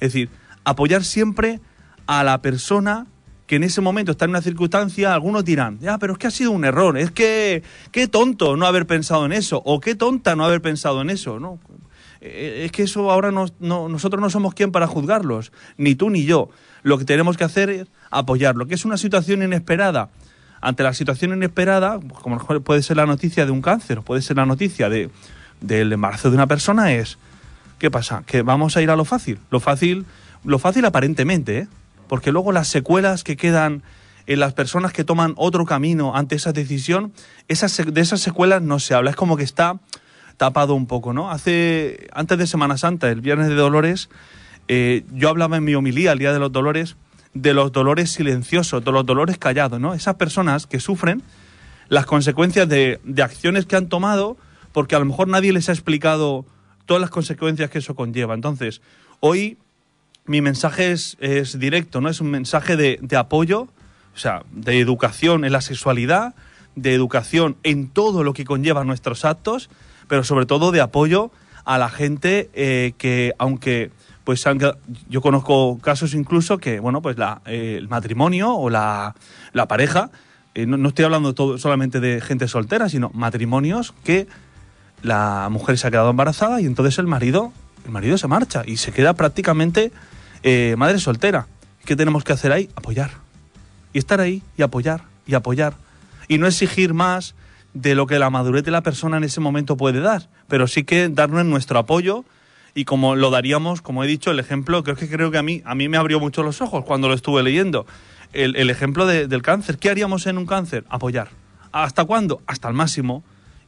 Es 0.00 0.12
decir, 0.12 0.28
apoyar 0.64 1.04
siempre 1.04 1.60
a 2.06 2.24
la 2.24 2.42
persona 2.42 3.06
que 3.52 3.56
en 3.56 3.64
ese 3.64 3.82
momento 3.82 4.12
está 4.12 4.24
en 4.24 4.30
una 4.30 4.40
circunstancia, 4.40 5.12
algunos 5.12 5.44
dirán, 5.44 5.78
ya, 5.78 5.98
pero 5.98 6.14
es 6.14 6.18
que 6.18 6.26
ha 6.26 6.30
sido 6.30 6.52
un 6.52 6.64
error, 6.64 6.96
es 6.96 7.10
que 7.10 7.62
qué 7.90 8.08
tonto 8.08 8.56
no 8.56 8.64
haber 8.64 8.86
pensado 8.86 9.26
en 9.26 9.32
eso, 9.32 9.60
o 9.66 9.78
qué 9.78 9.94
tonta 9.94 10.34
no 10.34 10.46
haber 10.46 10.62
pensado 10.62 11.02
en 11.02 11.10
eso, 11.10 11.38
¿no? 11.38 11.58
Eh, 12.22 12.62
Es 12.64 12.72
que 12.72 12.84
eso 12.84 13.10
ahora 13.10 13.30
nos- 13.30 13.52
no- 13.60 13.90
nosotros 13.90 14.22
no 14.22 14.30
somos 14.30 14.54
quien 14.54 14.72
para 14.72 14.86
juzgarlos, 14.86 15.52
ni 15.76 15.94
tú 15.94 16.08
ni 16.08 16.24
yo. 16.24 16.48
Lo 16.82 16.96
que 16.96 17.04
tenemos 17.04 17.36
que 17.36 17.44
hacer 17.44 17.68
es 17.68 17.88
apoyarlo, 18.10 18.66
que 18.66 18.74
es 18.74 18.86
una 18.86 18.96
situación 18.96 19.42
inesperada. 19.42 20.08
Ante 20.62 20.82
la 20.82 20.94
situación 20.94 21.34
inesperada, 21.34 22.00
pues, 22.00 22.22
como 22.22 22.38
puede 22.38 22.82
ser 22.82 22.96
la 22.96 23.04
noticia 23.04 23.44
de 23.44 23.50
un 23.52 23.60
cáncer, 23.60 24.00
puede 24.00 24.22
ser 24.22 24.38
la 24.38 24.46
noticia 24.46 24.88
de, 24.88 25.10
del 25.60 25.92
embarazo 25.92 26.30
de 26.30 26.36
una 26.36 26.46
persona, 26.46 26.94
es 26.94 27.18
¿Qué 27.78 27.90
pasa? 27.90 28.22
Que 28.24 28.40
vamos 28.40 28.78
a 28.78 28.80
ir 28.80 28.88
a 28.90 28.96
lo 28.96 29.04
fácil. 29.04 29.40
Lo 29.50 29.60
fácil, 29.60 30.06
lo 30.42 30.58
fácil 30.58 30.86
aparentemente, 30.86 31.58
¿eh? 31.58 31.66
Porque 32.12 32.30
luego 32.30 32.52
las 32.52 32.68
secuelas 32.68 33.24
que 33.24 33.38
quedan 33.38 33.82
en 34.26 34.38
las 34.38 34.52
personas 34.52 34.92
que 34.92 35.02
toman 35.02 35.32
otro 35.38 35.64
camino 35.64 36.14
ante 36.14 36.34
esa 36.34 36.52
decisión, 36.52 37.14
esas, 37.48 37.74
de 37.90 38.00
esas 38.02 38.20
secuelas 38.20 38.60
no 38.60 38.80
se 38.80 38.92
habla. 38.92 39.08
Es 39.08 39.16
como 39.16 39.38
que 39.38 39.44
está 39.44 39.80
tapado 40.36 40.74
un 40.74 40.86
poco, 40.86 41.14
¿no? 41.14 41.30
Hace, 41.30 42.08
antes 42.12 42.36
de 42.36 42.46
Semana 42.46 42.76
Santa, 42.76 43.08
el 43.08 43.22
Viernes 43.22 43.48
de 43.48 43.54
Dolores, 43.54 44.10
eh, 44.68 45.06
yo 45.14 45.30
hablaba 45.30 45.56
en 45.56 45.64
mi 45.64 45.74
homilía, 45.74 46.12
el 46.12 46.18
Día 46.18 46.34
de 46.34 46.38
los 46.38 46.52
Dolores, 46.52 46.96
de 47.32 47.54
los 47.54 47.72
dolores 47.72 48.10
silenciosos, 48.10 48.84
de 48.84 48.92
los 48.92 49.06
dolores 49.06 49.38
callados, 49.38 49.80
¿no? 49.80 49.94
Esas 49.94 50.16
personas 50.16 50.66
que 50.66 50.80
sufren 50.80 51.22
las 51.88 52.04
consecuencias 52.04 52.68
de, 52.68 53.00
de 53.04 53.22
acciones 53.22 53.64
que 53.64 53.76
han 53.76 53.88
tomado 53.88 54.36
porque 54.72 54.96
a 54.96 54.98
lo 54.98 55.06
mejor 55.06 55.28
nadie 55.28 55.54
les 55.54 55.70
ha 55.70 55.72
explicado 55.72 56.44
todas 56.84 57.00
las 57.00 57.08
consecuencias 57.08 57.70
que 57.70 57.78
eso 57.78 57.94
conlleva. 57.94 58.34
Entonces, 58.34 58.82
hoy 59.20 59.56
mi 60.26 60.40
mensaje 60.40 60.92
es, 60.92 61.16
es 61.20 61.58
directo, 61.58 62.00
¿no? 62.00 62.08
Es 62.08 62.20
un 62.20 62.30
mensaje 62.30 62.76
de, 62.76 62.98
de 63.02 63.16
apoyo, 63.16 63.62
o 64.14 64.18
sea, 64.18 64.42
de 64.52 64.78
educación 64.78 65.44
en 65.44 65.52
la 65.52 65.60
sexualidad, 65.60 66.34
de 66.76 66.94
educación 66.94 67.56
en 67.62 67.88
todo 67.88 68.24
lo 68.24 68.32
que 68.32 68.44
conlleva 68.44 68.84
nuestros 68.84 69.24
actos, 69.24 69.68
pero 70.08 70.24
sobre 70.24 70.46
todo 70.46 70.72
de 70.72 70.80
apoyo 70.80 71.30
a 71.64 71.78
la 71.78 71.88
gente 71.88 72.50
eh, 72.54 72.92
que, 72.98 73.34
aunque 73.38 73.90
pues 74.24 74.44
yo 75.08 75.20
conozco 75.20 75.78
casos 75.78 76.14
incluso 76.14 76.58
que, 76.58 76.78
bueno, 76.80 77.02
pues 77.02 77.18
la, 77.18 77.42
eh, 77.46 77.76
el 77.78 77.88
matrimonio 77.88 78.54
o 78.54 78.70
la, 78.70 79.16
la 79.52 79.66
pareja, 79.66 80.10
eh, 80.54 80.66
no, 80.66 80.76
no 80.76 80.90
estoy 80.90 81.04
hablando 81.04 81.34
todo, 81.34 81.58
solamente 81.58 81.98
de 81.98 82.20
gente 82.20 82.46
soltera, 82.46 82.88
sino 82.88 83.10
matrimonios 83.14 83.94
que 84.04 84.28
la 85.02 85.48
mujer 85.50 85.78
se 85.78 85.88
ha 85.88 85.90
quedado 85.90 86.10
embarazada 86.10 86.60
y 86.60 86.66
entonces 86.66 86.98
el 86.98 87.06
marido, 87.06 87.52
el 87.84 87.90
marido 87.90 88.16
se 88.16 88.28
marcha 88.28 88.62
y 88.64 88.76
se 88.76 88.92
queda 88.92 89.14
prácticamente 89.14 89.90
eh, 90.42 90.74
madre 90.78 90.98
soltera. 90.98 91.46
¿Qué 91.84 91.96
tenemos 91.96 92.24
que 92.24 92.32
hacer 92.32 92.52
ahí? 92.52 92.68
Apoyar. 92.76 93.10
Y 93.92 93.98
estar 93.98 94.20
ahí 94.20 94.42
y 94.56 94.62
apoyar 94.62 95.02
y 95.26 95.34
apoyar. 95.34 95.74
Y 96.28 96.38
no 96.38 96.46
exigir 96.46 96.94
más 96.94 97.34
de 97.74 97.94
lo 97.94 98.06
que 98.06 98.18
la 98.18 98.30
madurez 98.30 98.64
de 98.64 98.70
la 98.70 98.82
persona 98.82 99.16
en 99.16 99.24
ese 99.24 99.40
momento 99.40 99.76
puede 99.76 100.00
dar, 100.00 100.28
pero 100.48 100.66
sí 100.66 100.84
que 100.84 101.08
darnos 101.08 101.44
nuestro 101.46 101.78
apoyo 101.78 102.24
y 102.74 102.84
como 102.84 103.16
lo 103.16 103.30
daríamos, 103.30 103.82
como 103.82 104.04
he 104.04 104.06
dicho, 104.06 104.30
el 104.30 104.38
ejemplo, 104.38 104.82
creo 104.84 104.96
que 104.96 105.08
creo 105.08 105.30
que 105.30 105.38
a 105.38 105.42
mí, 105.42 105.62
a 105.64 105.74
mí 105.74 105.88
me 105.88 105.96
abrió 105.96 106.20
mucho 106.20 106.42
los 106.42 106.60
ojos 106.60 106.84
cuando 106.84 107.08
lo 107.08 107.14
estuve 107.14 107.42
leyendo. 107.42 107.86
El, 108.32 108.56
el 108.56 108.70
ejemplo 108.70 109.06
de- 109.06 109.26
del 109.26 109.42
cáncer. 109.42 109.76
¿Qué 109.78 109.90
haríamos 109.90 110.26
en 110.26 110.38
un 110.38 110.46
cáncer? 110.46 110.84
Apoyar. 110.88 111.28
¿Hasta 111.72 112.04
cuándo? 112.04 112.40
Hasta 112.46 112.68
el 112.68 112.74
máximo. 112.74 113.22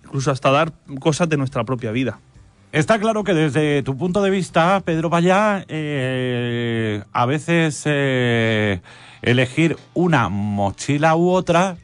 Incluso 0.04 0.30
hasta 0.30 0.50
dar 0.50 0.72
cosas 1.00 1.28
de 1.28 1.36
nuestra 1.36 1.64
propia 1.64 1.90
vida. 1.90 2.18
Está 2.74 2.98
claro 2.98 3.22
que 3.22 3.34
desde 3.34 3.84
tu 3.84 3.96
punto 3.96 4.20
de 4.20 4.30
vista, 4.30 4.82
Pedro 4.84 5.08
Vallá, 5.08 5.64
eh, 5.68 7.04
a 7.12 7.24
veces 7.24 7.80
eh, 7.84 8.80
elegir 9.22 9.76
una 9.94 10.28
mochila 10.28 11.14
u 11.14 11.30
otra 11.30 11.76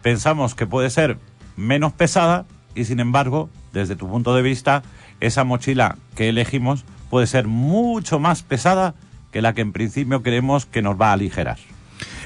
pensamos 0.00 0.54
que 0.54 0.66
puede 0.66 0.88
ser 0.88 1.18
menos 1.58 1.92
pesada 1.92 2.46
y 2.74 2.86
sin 2.86 2.98
embargo, 2.98 3.50
desde 3.74 3.94
tu 3.94 4.08
punto 4.08 4.34
de 4.34 4.40
vista, 4.40 4.82
esa 5.20 5.44
mochila 5.44 5.98
que 6.14 6.30
elegimos 6.30 6.86
puede 7.10 7.26
ser 7.26 7.46
mucho 7.46 8.18
más 8.18 8.42
pesada 8.42 8.94
que 9.30 9.42
la 9.42 9.52
que 9.52 9.60
en 9.60 9.74
principio 9.74 10.22
creemos 10.22 10.64
que 10.64 10.80
nos 10.80 10.98
va 10.98 11.10
a 11.10 11.12
aligerar. 11.12 11.58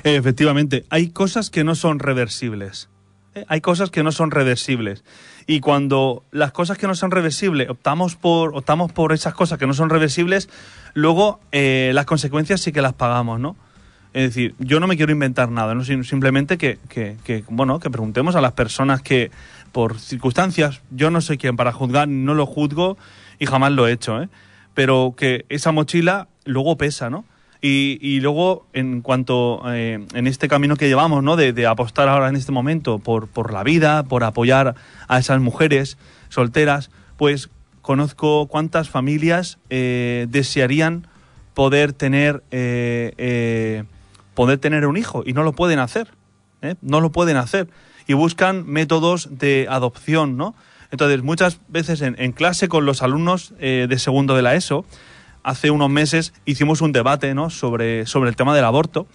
Efectivamente, 0.04 0.84
hay 0.90 1.08
cosas 1.08 1.50
que 1.50 1.64
no 1.64 1.74
son 1.74 1.98
reversibles. 1.98 2.88
¿Eh? 3.34 3.44
Hay 3.48 3.60
cosas 3.60 3.90
que 3.90 4.02
no 4.02 4.12
son 4.12 4.30
reversibles. 4.30 5.04
Y 5.46 5.60
cuando 5.60 6.24
las 6.30 6.52
cosas 6.52 6.78
que 6.78 6.86
no 6.86 6.94
son 6.94 7.10
reversibles 7.10 7.68
optamos 7.68 8.16
por, 8.16 8.56
optamos 8.56 8.92
por 8.92 9.12
esas 9.12 9.34
cosas 9.34 9.58
que 9.58 9.66
no 9.66 9.74
son 9.74 9.90
reversibles, 9.90 10.48
luego 10.94 11.40
eh, 11.52 11.90
las 11.94 12.06
consecuencias 12.06 12.60
sí 12.60 12.72
que 12.72 12.82
las 12.82 12.94
pagamos, 12.94 13.40
¿no? 13.40 13.56
Es 14.12 14.24
decir, 14.24 14.54
yo 14.58 14.78
no 14.78 14.86
me 14.86 14.96
quiero 14.96 15.10
inventar 15.10 15.50
nada, 15.50 15.74
¿no? 15.74 15.84
Simplemente 15.84 16.58
que, 16.58 16.78
que, 16.88 17.16
que, 17.24 17.44
bueno, 17.48 17.80
que 17.80 17.88
preguntemos 17.88 18.36
a 18.36 18.42
las 18.42 18.52
personas 18.52 19.00
que, 19.00 19.30
por 19.72 19.98
circunstancias, 19.98 20.82
yo 20.90 21.10
no 21.10 21.22
soy 21.22 21.38
quien 21.38 21.56
para 21.56 21.72
juzgar, 21.72 22.08
no 22.08 22.34
lo 22.34 22.44
juzgo 22.44 22.98
y 23.38 23.46
jamás 23.46 23.72
lo 23.72 23.88
he 23.88 23.92
hecho, 23.92 24.22
¿eh? 24.22 24.28
Pero 24.74 25.14
que 25.16 25.46
esa 25.48 25.72
mochila 25.72 26.28
luego 26.44 26.76
pesa, 26.76 27.08
¿no? 27.08 27.24
Y, 27.64 27.98
y 28.00 28.18
luego, 28.18 28.66
en 28.72 29.02
cuanto 29.02 29.62
eh, 29.72 30.04
en 30.14 30.26
este 30.26 30.48
camino 30.48 30.76
que 30.76 30.88
llevamos, 30.88 31.22
¿no? 31.22 31.36
De, 31.36 31.66
apostar 31.66 32.08
ahora 32.08 32.28
en 32.28 32.34
este 32.34 32.50
momento 32.50 32.98
por, 32.98 33.28
por 33.28 33.52
la 33.52 33.62
vida, 33.62 34.02
por 34.02 34.24
apoyar 34.24 34.74
a 35.06 35.18
esas 35.18 35.40
mujeres 35.40 35.96
solteras, 36.28 36.90
pues 37.16 37.50
conozco 37.82 38.46
cuántas 38.46 38.88
familias 38.88 39.58
eh, 39.68 40.26
desearían 40.30 41.06
poder 41.52 41.92
tener 41.92 42.42
eh, 42.50 43.12
eh, 43.18 43.84
poder 44.34 44.58
tener 44.58 44.86
un 44.86 44.96
hijo 44.96 45.22
y 45.26 45.34
no 45.34 45.42
lo 45.42 45.52
pueden 45.52 45.78
hacer, 45.78 46.08
no 46.80 47.00
lo 47.00 47.12
pueden 47.12 47.36
hacer 47.36 47.68
y 48.06 48.14
buscan 48.14 48.66
métodos 48.66 49.38
de 49.38 49.66
adopción, 49.68 50.38
¿no? 50.38 50.54
Entonces 50.90 51.22
muchas 51.22 51.58
veces 51.68 52.00
en, 52.00 52.32
clase 52.32 52.68
con 52.68 52.86
los 52.86 53.02
alumnos 53.02 53.54
de 53.58 53.98
segundo 53.98 54.34
de 54.34 54.42
la 54.42 54.54
ESO 54.54 54.86
hace 55.42 55.70
unos 55.70 55.90
meses 55.90 56.32
hicimos 56.44 56.80
un 56.80 56.92
debate, 56.92 57.34
¿no? 57.34 57.50
Sobre 57.50 58.06
sobre 58.06 58.30
el 58.30 58.36
tema 58.36 58.54
del 58.54 58.64
aborto 58.64 59.06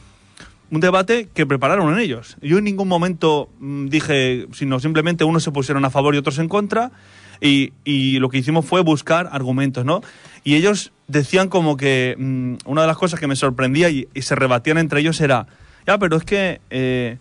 un 0.69 0.81
debate 0.81 1.29
que 1.34 1.46
prepararon 1.46 1.98
ellos. 2.00 2.38
Yo 2.41 2.57
en 2.57 2.65
ningún 2.65 2.88
momento 2.88 3.50
mm, 3.60 3.88
dije, 3.88 4.48
sino 4.53 4.79
simplemente 4.79 5.24
unos 5.24 5.43
se 5.43 5.51
pusieron 5.51 5.86
a 5.86 5.89
favor 5.89 6.13
y 6.15 6.17
otros 6.17 6.39
en 6.39 6.50
contra, 6.50 6.91
y, 7.39 7.74
y 7.86 8.19
lo 8.19 8.29
que 8.29 8.39
hicimos 8.39 8.65
fue 8.65 8.81
buscar 8.81 9.29
argumentos, 9.31 9.86
¿no? 9.86 10.01
Y 10.43 10.55
ellos 10.55 10.91
decían 11.07 11.50
como 11.50 11.77
que 11.77 12.15
mm, 12.17 12.55
una 12.65 12.81
de 12.81 12.88
las 12.88 12.98
cosas 12.98 13.19
que 13.19 13.27
me 13.27 13.36
sorprendía 13.36 13.89
y, 13.89 14.07
se 14.15 14.36
rebatían 14.36 14.77
entre 14.77 15.00
ellos 15.00 15.22
era, 15.22 15.48
ya, 15.86 15.98
pero 15.98 16.17
es 16.17 16.24
que 16.24 16.60
eh, 16.69 17.17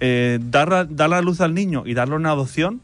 eh, 0.00 0.38
dar, 0.42 0.94
dar 0.94 1.10
la 1.10 1.22
luz 1.22 1.40
al 1.40 1.54
niño 1.54 1.84
y 1.86 1.94
darle 1.94 2.16
una 2.16 2.32
adopción, 2.32 2.80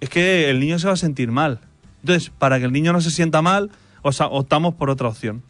es 0.00 0.08
que 0.08 0.48
el 0.48 0.60
niño 0.60 0.78
se 0.78 0.86
va 0.86 0.94
a 0.94 0.96
sentir 0.96 1.30
mal. 1.30 1.60
Entonces, 2.02 2.30
para 2.38 2.58
que 2.58 2.64
el 2.64 2.72
niño 2.72 2.94
no 2.94 3.02
se 3.02 3.10
sienta 3.10 3.42
mal, 3.42 3.70
o 4.02 4.12
sea, 4.12 4.26
optamos 4.26 4.74
por 4.74 4.90
otra 4.90 5.08
opción 5.08 5.42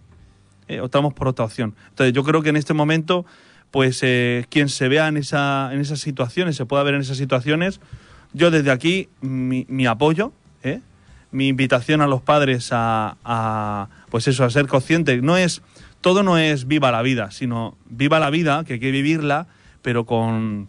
eh, 0.71 0.81
optamos 0.81 1.13
por 1.15 1.27
otra 1.27 1.45
opción. 1.45 1.75
Entonces, 1.89 2.15
yo 2.15 2.23
creo 2.23 2.43
que 2.43 2.51
en 2.51 2.57
este 2.57 2.75
momento, 2.75 3.27
pues 3.73 3.99
eh, 4.05 4.47
quien 4.51 4.69
se 4.69 4.87
vea 4.87 5.09
en, 5.09 5.17
esa, 5.17 5.71
en 5.73 5.81
esas 5.81 5.99
situaciones, 5.99 6.55
se 6.55 6.65
pueda 6.65 6.85
ver 6.85 6.95
en 6.95 7.01
esas 7.01 7.17
situaciones, 7.17 7.81
yo 8.33 8.53
desde 8.53 8.71
aquí 8.71 9.09
mi, 9.21 9.87
apoyo, 9.87 10.33
¿eh? 10.63 10.81
mi 11.33 11.49
invitación 11.49 12.03
a 12.03 12.07
los 12.07 12.23
padres 12.23 12.69
a, 12.71 13.17
a, 13.25 13.89
pues 14.11 14.29
eso, 14.29 14.45
a 14.45 14.51
ser 14.51 14.69
conscientes. 14.69 15.21
No 15.25 15.37
es, 15.37 15.61
todo 16.01 16.23
no 16.23 16.39
es 16.39 16.69
viva 16.69 16.93
la 16.93 17.03
vida, 17.03 17.33
sino 17.33 17.77
viva 17.87 18.21
la 18.21 18.31
vida, 18.31 18.63
que 18.65 18.75
hay 18.75 18.81
que 18.81 18.93
vivirla, 18.93 19.49
pero 19.83 20.07
con 20.07 20.69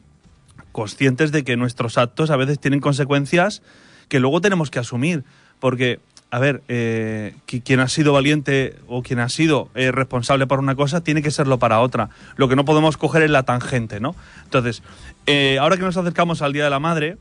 conscientes 0.71 1.31
de 1.31 1.43
que 1.43 1.57
nuestros 1.57 1.99
actos 1.99 2.31
a 2.31 2.37
veces 2.37 2.57
tienen 2.57 2.79
consecuencias 2.79 3.61
que 4.07 4.19
luego 4.19 4.41
tenemos 4.41 4.71
que 4.71 4.79
asumir. 4.79 5.25
Porque, 5.59 5.99
a 6.31 6.39
ver, 6.39 6.61
eh, 6.69 7.33
qui- 7.47 7.61
quien 7.61 7.79
ha 7.81 7.87
sido 7.89 8.13
valiente 8.13 8.75
o 8.87 9.03
quien 9.03 9.19
ha 9.19 9.29
sido 9.29 9.69
eh, 9.75 9.91
responsable 9.91 10.47
por 10.47 10.59
una 10.59 10.75
cosa 10.75 11.03
tiene 11.03 11.21
que 11.21 11.29
serlo 11.31 11.59
para 11.59 11.79
otra. 11.81 12.09
Lo 12.37 12.47
que 12.47 12.55
no 12.55 12.63
podemos 12.65 12.95
coger 12.97 13.21
es 13.23 13.29
la 13.29 13.43
tangente, 13.43 13.99
¿no? 13.99 14.15
Entonces, 14.45 14.81
eh, 15.27 15.57
ahora 15.59 15.75
que 15.77 15.83
nos 15.83 15.97
acercamos 15.97 16.41
al 16.41 16.53
Día 16.53 16.63
de 16.63 16.69
la 16.69 16.79
Madre, 16.79 17.17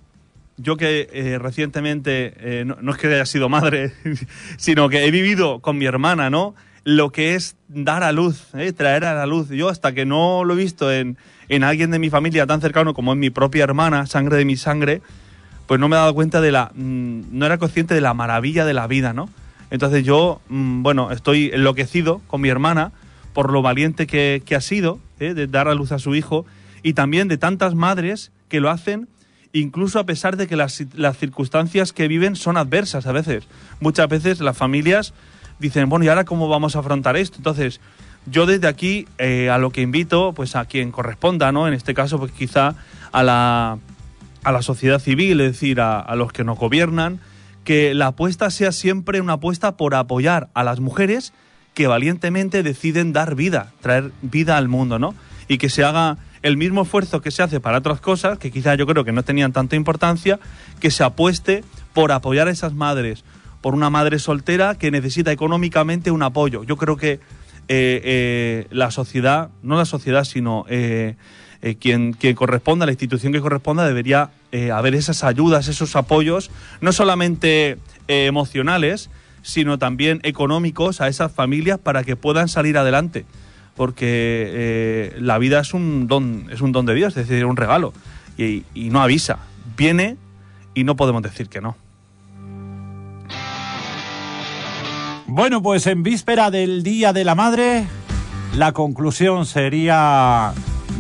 yo 0.56 0.76
que 0.76 1.08
eh, 1.12 1.38
recientemente, 1.38 2.34
eh, 2.38 2.64
no, 2.64 2.76
no 2.80 2.92
es 2.92 2.98
que 2.98 3.06
haya 3.08 3.26
sido 3.26 3.48
madre, 3.48 3.92
sino 4.58 4.88
que 4.88 5.04
he 5.06 5.10
vivido 5.10 5.60
con 5.60 5.76
mi 5.78 5.86
hermana, 5.86 6.30
¿no? 6.30 6.54
Lo 6.84 7.10
que 7.12 7.34
es 7.34 7.56
dar 7.68 8.02
a 8.02 8.12
luz, 8.12 8.46
¿eh? 8.54 8.72
traer 8.72 9.04
a 9.04 9.14
la 9.14 9.26
luz. 9.26 9.48
Yo 9.50 9.68
hasta 9.68 9.92
que 9.92 10.06
no 10.06 10.44
lo 10.44 10.54
he 10.54 10.56
visto 10.56 10.90
en, 10.92 11.18
en 11.48 11.62
alguien 11.64 11.90
de 11.90 11.98
mi 11.98 12.10
familia 12.10 12.46
tan 12.46 12.60
cercano 12.60 12.94
como 12.94 13.12
en 13.12 13.18
mi 13.18 13.28
propia 13.30 13.64
hermana, 13.64 14.06
sangre 14.06 14.36
de 14.36 14.44
mi 14.46 14.56
sangre, 14.56 15.02
pues 15.70 15.78
no 15.78 15.88
me 15.88 15.94
he 15.94 16.00
dado 16.00 16.14
cuenta 16.14 16.40
de 16.40 16.50
la... 16.50 16.72
mm, 16.74 17.26
no 17.30 17.46
era 17.46 17.56
consciente 17.58 17.94
de 17.94 18.00
la 18.00 18.12
maravilla 18.12 18.64
de 18.64 18.74
la 18.74 18.88
vida, 18.88 19.12
¿no? 19.12 19.28
Entonces 19.70 20.04
yo, 20.04 20.40
mm, 20.48 20.82
bueno, 20.82 21.12
estoy 21.12 21.52
enloquecido 21.54 22.20
con 22.26 22.40
mi 22.40 22.48
hermana 22.48 22.90
por 23.34 23.52
lo 23.52 23.62
valiente 23.62 24.08
que, 24.08 24.42
ha 24.56 24.60
sido 24.60 24.98
¿eh? 25.20 25.32
de 25.32 25.46
dar 25.46 25.68
a 25.68 25.74
luz 25.74 25.92
a 25.92 26.00
su 26.00 26.16
hijo, 26.16 26.44
y 26.82 26.94
también 26.94 27.28
de 27.28 27.38
tantas 27.38 27.76
madres 27.76 28.32
que 28.48 28.58
lo 28.58 28.68
hacen 28.68 29.06
incluso 29.52 30.00
a 30.00 30.06
pesar 30.06 30.36
de 30.36 30.48
que 30.48 30.56
las, 30.56 30.82
las 30.96 31.16
circunstancias 31.16 31.92
que 31.92 32.08
viven 32.08 32.34
son 32.34 32.56
adversas 32.56 33.06
a 33.06 33.12
veces. 33.12 33.44
Muchas 33.78 34.08
veces 34.08 34.40
las 34.40 34.56
familias 34.56 35.14
dicen, 35.60 35.88
bueno, 35.88 36.04
¿y 36.04 36.08
ahora 36.08 36.24
cómo 36.24 36.48
vamos 36.48 36.74
a 36.74 36.80
afrontar 36.80 37.16
esto? 37.16 37.36
Entonces, 37.36 37.80
yo 38.26 38.44
desde 38.44 38.66
aquí 38.66 39.06
eh, 39.18 39.50
a 39.50 39.58
lo 39.58 39.70
que 39.70 39.82
invito, 39.82 40.32
pues 40.32 40.56
a 40.56 40.64
quien 40.64 40.90
corresponda, 40.90 41.52
¿no? 41.52 41.68
En 41.68 41.74
este 41.74 41.94
caso, 41.94 42.18
pues 42.18 42.32
quizá 42.32 42.74
a 43.12 43.22
la, 43.22 43.78
a 44.44 44.52
la 44.52 44.62
sociedad 44.62 44.99
civil, 44.99 45.40
es 45.40 45.52
decir, 45.52 45.80
a, 45.80 46.00
a 46.00 46.16
los 46.16 46.32
que 46.32 46.44
nos 46.44 46.59
gobiernan, 46.59 47.20
que 47.64 47.94
la 47.94 48.09
apuesta 48.09 48.50
sea 48.50 48.73
siempre 48.73 49.20
una 49.20 49.35
apuesta 49.35 49.76
por 49.76 49.94
apoyar 49.94 50.49
a 50.54 50.64
las 50.64 50.80
mujeres 50.80 51.32
que 51.75 51.87
valientemente 51.87 52.62
deciden 52.62 53.12
dar 53.12 53.35
vida, 53.35 53.73
traer 53.80 54.12
vida 54.23 54.56
al 54.56 54.68
mundo, 54.68 54.99
¿no? 54.99 55.14
Y 55.49 55.59
que 55.59 55.68
se 55.68 55.85
haga 55.85 56.18
el 56.42 56.56
mismo 56.56 56.82
esfuerzo 56.82 57.20
que 57.20 57.30
se 57.30 57.42
hace 57.42 57.61
para 57.61 57.78
otras 57.78 58.00
cosas, 58.00 58.38
que 58.38 58.50
quizás 58.50 58.78
yo 58.78 58.87
creo 58.87 59.04
que 59.04 59.12
no 59.12 59.23
tenían 59.23 59.52
tanta 59.52 59.76
importancia, 59.76 60.40
que 60.80 60.90
se 60.90 61.04
apueste 61.04 61.64
por 61.92 62.12
apoyar 62.12 62.49
a 62.49 62.50
esas 62.50 62.73
madres, 62.73 63.25
por 63.61 63.75
una 63.75 63.90
madre 63.90 64.18
soltera 64.18 64.75
que 64.76 64.90
necesita 64.90 65.32
económicamente 65.32 66.11
un 66.11 66.23
apoyo. 66.23 66.64
Yo 66.64 66.76
creo 66.76 66.97
que 66.97 67.12
eh, 67.12 68.00
eh, 68.02 68.66
la 68.70 68.90
sociedad, 68.90 69.50
no 69.62 69.76
la 69.76 69.85
sociedad, 69.85 70.25
sino 70.25 70.64
eh, 70.68 71.16
eh, 71.62 71.74
quien, 71.74 72.12
quien 72.12 72.34
corresponda, 72.34 72.86
la 72.86 72.92
institución 72.92 73.32
que 73.32 73.40
corresponda, 73.40 73.86
debería 73.86 74.30
eh, 74.52 74.70
haber 74.70 74.94
esas 74.94 75.24
ayudas, 75.24 75.68
esos 75.68 75.96
apoyos, 75.96 76.50
no 76.80 76.92
solamente 76.92 77.78
eh, 78.08 78.26
emocionales, 78.26 79.10
sino 79.42 79.78
también 79.78 80.20
económicos 80.22 81.00
a 81.00 81.08
esas 81.08 81.32
familias 81.32 81.78
para 81.78 82.04
que 82.04 82.16
puedan 82.16 82.48
salir 82.48 82.78
adelante. 82.78 83.24
Porque 83.76 85.14
la 85.20 85.38
vida 85.38 85.60
es 85.60 85.72
un 85.72 86.06
don, 86.06 86.48
es 86.50 86.60
un 86.60 86.72
don 86.72 86.84
de 86.84 86.94
Dios, 86.94 87.16
es 87.16 87.28
decir, 87.28 87.46
un 87.46 87.56
regalo. 87.56 87.94
Y 88.36 88.64
no 88.74 89.00
avisa. 89.00 89.38
Viene 89.76 90.18
y 90.74 90.84
no 90.84 90.96
podemos 90.96 91.22
decir 91.22 91.48
que 91.48 91.62
no. 91.62 91.76
Bueno, 95.32 95.62
pues 95.62 95.86
en 95.86 96.02
víspera 96.02 96.50
del 96.50 96.82
Día 96.82 97.12
de 97.12 97.24
la 97.24 97.36
Madre, 97.36 97.86
la 98.56 98.72
conclusión 98.72 99.46
sería, 99.46 100.52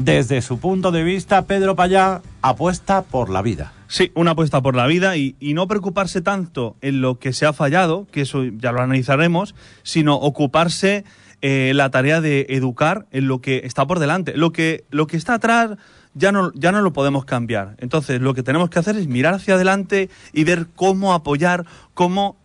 desde 0.04 0.40
su 0.40 0.58
punto 0.58 0.92
de 0.92 1.02
vista, 1.02 1.46
Pedro 1.46 1.76
Payá 1.76 2.22
apuesta 2.42 3.02
por 3.02 3.28
la 3.28 3.42
vida. 3.42 3.72
Sí, 3.86 4.12
una 4.14 4.32
apuesta 4.32 4.62
por 4.62 4.74
la 4.74 4.86
vida 4.86 5.16
y, 5.16 5.36
y 5.40 5.54
no 5.54 5.66
preocuparse 5.68 6.22
tanto 6.22 6.76
en 6.80 7.00
lo 7.00 7.18
que 7.18 7.32
se 7.32 7.44
ha 7.44 7.52
fallado, 7.52 8.06
que 8.10 8.22
eso 8.22 8.44
ya 8.44 8.72
lo 8.72 8.80
analizaremos, 8.80 9.54
sino 9.82 10.14
ocuparse 10.14 11.04
eh, 11.42 11.72
la 11.74 11.90
tarea 11.90 12.20
de 12.20 12.46
educar 12.50 13.06
en 13.12 13.26
lo 13.26 13.40
que 13.40 13.62
está 13.64 13.86
por 13.86 13.98
delante. 13.98 14.36
Lo 14.36 14.52
que, 14.52 14.84
lo 14.90 15.06
que 15.06 15.16
está 15.16 15.34
atrás 15.34 15.76
ya 16.14 16.32
no, 16.32 16.52
ya 16.54 16.72
no 16.72 16.80
lo 16.82 16.92
podemos 16.92 17.24
cambiar. 17.24 17.76
Entonces, 17.78 18.20
lo 18.20 18.34
que 18.34 18.42
tenemos 18.42 18.70
que 18.70 18.78
hacer 18.78 18.96
es 18.96 19.06
mirar 19.06 19.34
hacia 19.34 19.54
adelante 19.54 20.08
y 20.32 20.44
ver 20.44 20.66
cómo 20.76 21.12
apoyar, 21.12 21.66
cómo, 21.94 22.36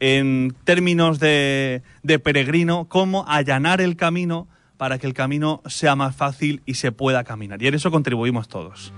en 0.00 0.54
términos 0.64 1.18
de, 1.18 1.82
de 2.02 2.18
peregrino, 2.18 2.86
cómo 2.88 3.24
allanar 3.28 3.80
el 3.80 3.96
camino 3.96 4.48
para 4.82 4.98
que 4.98 5.06
el 5.06 5.14
camino 5.14 5.62
sea 5.66 5.94
más 5.94 6.16
fácil 6.16 6.60
y 6.66 6.74
se 6.74 6.90
pueda 6.90 7.22
caminar. 7.22 7.62
Y 7.62 7.68
en 7.68 7.74
eso 7.74 7.92
contribuimos 7.92 8.48
todos. 8.48 8.92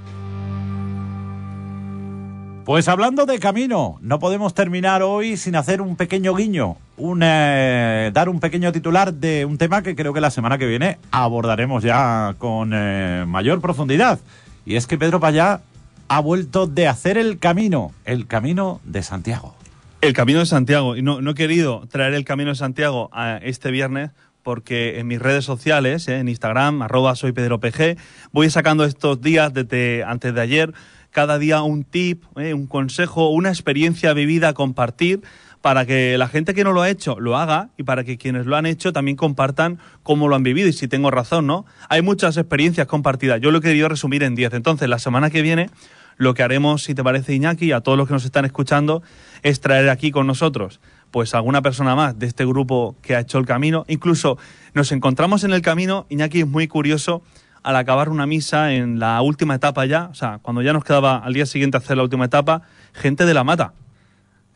Pues 2.64 2.88
hablando 2.88 3.26
de 3.26 3.38
camino, 3.38 3.98
no 4.00 4.18
podemos 4.18 4.54
terminar 4.54 5.02
hoy 5.02 5.36
sin 5.36 5.56
hacer 5.56 5.82
un 5.82 5.96
pequeño 5.96 6.34
guiño, 6.34 6.78
un, 6.96 7.20
eh, 7.22 8.10
dar 8.14 8.30
un 8.30 8.40
pequeño 8.40 8.72
titular 8.72 9.12
de 9.12 9.44
un 9.44 9.58
tema 9.58 9.82
que 9.82 9.94
creo 9.94 10.14
que 10.14 10.22
la 10.22 10.30
semana 10.30 10.56
que 10.56 10.64
viene 10.64 10.96
abordaremos 11.10 11.82
ya 11.82 12.34
con 12.38 12.70
eh, 12.72 13.26
mayor 13.28 13.60
profundidad. 13.60 14.20
Y 14.64 14.76
es 14.76 14.86
que 14.86 14.96
Pedro 14.96 15.20
Payá 15.20 15.60
ha 16.08 16.20
vuelto 16.20 16.66
de 16.66 16.88
hacer 16.88 17.18
el 17.18 17.38
camino, 17.38 17.92
el 18.06 18.26
camino 18.26 18.80
de 18.84 19.02
Santiago. 19.02 19.54
El 20.00 20.14
Camino 20.14 20.38
de 20.38 20.46
Santiago. 20.46 20.96
Y 20.96 21.02
no, 21.02 21.20
no 21.20 21.32
he 21.32 21.34
querido 21.34 21.86
traer 21.90 22.14
el 22.14 22.24
Camino 22.24 22.48
de 22.48 22.56
Santiago 22.56 23.10
a 23.12 23.36
este 23.36 23.70
viernes 23.70 24.12
porque 24.44 25.00
en 25.00 25.08
mis 25.08 25.20
redes 25.20 25.44
sociales, 25.44 26.06
eh, 26.06 26.18
en 26.18 26.28
Instagram, 26.28 26.82
arroba 26.82 27.16
soy 27.16 27.32
Pedro 27.32 27.58
PG, 27.58 27.96
voy 28.30 28.48
sacando 28.50 28.84
estos 28.84 29.20
días 29.20 29.52
desde 29.52 30.04
antes 30.04 30.32
de 30.32 30.40
ayer, 30.40 30.74
cada 31.10 31.38
día 31.38 31.62
un 31.62 31.82
tip, 31.82 32.24
eh, 32.36 32.54
un 32.54 32.66
consejo, 32.66 33.30
una 33.30 33.48
experiencia 33.48 34.12
vivida 34.12 34.50
a 34.50 34.52
compartir 34.52 35.22
para 35.62 35.86
que 35.86 36.18
la 36.18 36.28
gente 36.28 36.52
que 36.52 36.62
no 36.62 36.72
lo 36.72 36.82
ha 36.82 36.90
hecho 36.90 37.18
lo 37.18 37.38
haga 37.38 37.70
y 37.78 37.84
para 37.84 38.04
que 38.04 38.18
quienes 38.18 38.44
lo 38.44 38.54
han 38.54 38.66
hecho 38.66 38.92
también 38.92 39.16
compartan 39.16 39.78
cómo 40.02 40.28
lo 40.28 40.36
han 40.36 40.42
vivido 40.42 40.68
y 40.68 40.74
si 40.74 40.88
tengo 40.88 41.10
razón, 41.10 41.46
¿no? 41.46 41.64
Hay 41.88 42.02
muchas 42.02 42.36
experiencias 42.36 42.86
compartidas. 42.86 43.40
Yo 43.40 43.50
lo 43.50 43.58
he 43.58 43.60
querido 43.62 43.88
resumir 43.88 44.22
en 44.24 44.34
10. 44.34 44.52
Entonces, 44.52 44.90
la 44.90 44.98
semana 44.98 45.30
que 45.30 45.40
viene 45.40 45.70
lo 46.16 46.34
que 46.34 46.42
haremos, 46.42 46.82
si 46.84 46.94
te 46.94 47.02
parece, 47.02 47.34
Iñaki, 47.34 47.72
a 47.72 47.80
todos 47.80 47.96
los 47.96 48.06
que 48.06 48.12
nos 48.12 48.24
están 48.26 48.44
escuchando, 48.44 49.02
es 49.42 49.60
traer 49.60 49.88
aquí 49.88 50.10
con 50.10 50.26
nosotros 50.26 50.80
pues 51.14 51.32
alguna 51.32 51.62
persona 51.62 51.94
más 51.94 52.18
de 52.18 52.26
este 52.26 52.44
grupo 52.44 52.96
que 53.00 53.14
ha 53.14 53.20
hecho 53.20 53.38
el 53.38 53.46
camino. 53.46 53.84
Incluso 53.86 54.36
nos 54.72 54.90
encontramos 54.90 55.44
en 55.44 55.52
el 55.52 55.62
camino, 55.62 56.06
Iñaki 56.08 56.40
es 56.40 56.46
muy 56.48 56.66
curioso, 56.66 57.22
al 57.62 57.76
acabar 57.76 58.08
una 58.08 58.26
misa 58.26 58.72
en 58.72 58.98
la 58.98 59.22
última 59.22 59.54
etapa 59.54 59.86
ya, 59.86 60.08
o 60.10 60.14
sea, 60.16 60.40
cuando 60.42 60.60
ya 60.60 60.72
nos 60.72 60.82
quedaba 60.82 61.18
al 61.18 61.32
día 61.32 61.46
siguiente 61.46 61.76
hacer 61.76 61.98
la 61.98 62.02
última 62.02 62.24
etapa, 62.24 62.62
gente 62.94 63.26
de 63.26 63.32
la 63.32 63.44
mata, 63.44 63.74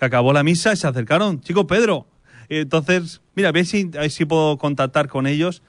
que 0.01 0.05
acabó 0.05 0.33
la 0.33 0.43
misa 0.43 0.73
y 0.73 0.77
se 0.77 0.89
acercaron, 0.89 1.41
chico 1.43 1.69
Pedro. 1.69 2.09
Entonces, 2.49 3.21
mira, 3.37 3.51
a 3.51 3.53
ver 3.53 3.65
si, 3.65 3.89
a 3.97 4.01
ver 4.01 4.11
si 4.11 4.25
puedo 4.25 4.59
contactar 4.59 5.07
con 5.07 5.29
ellos, 5.29 5.63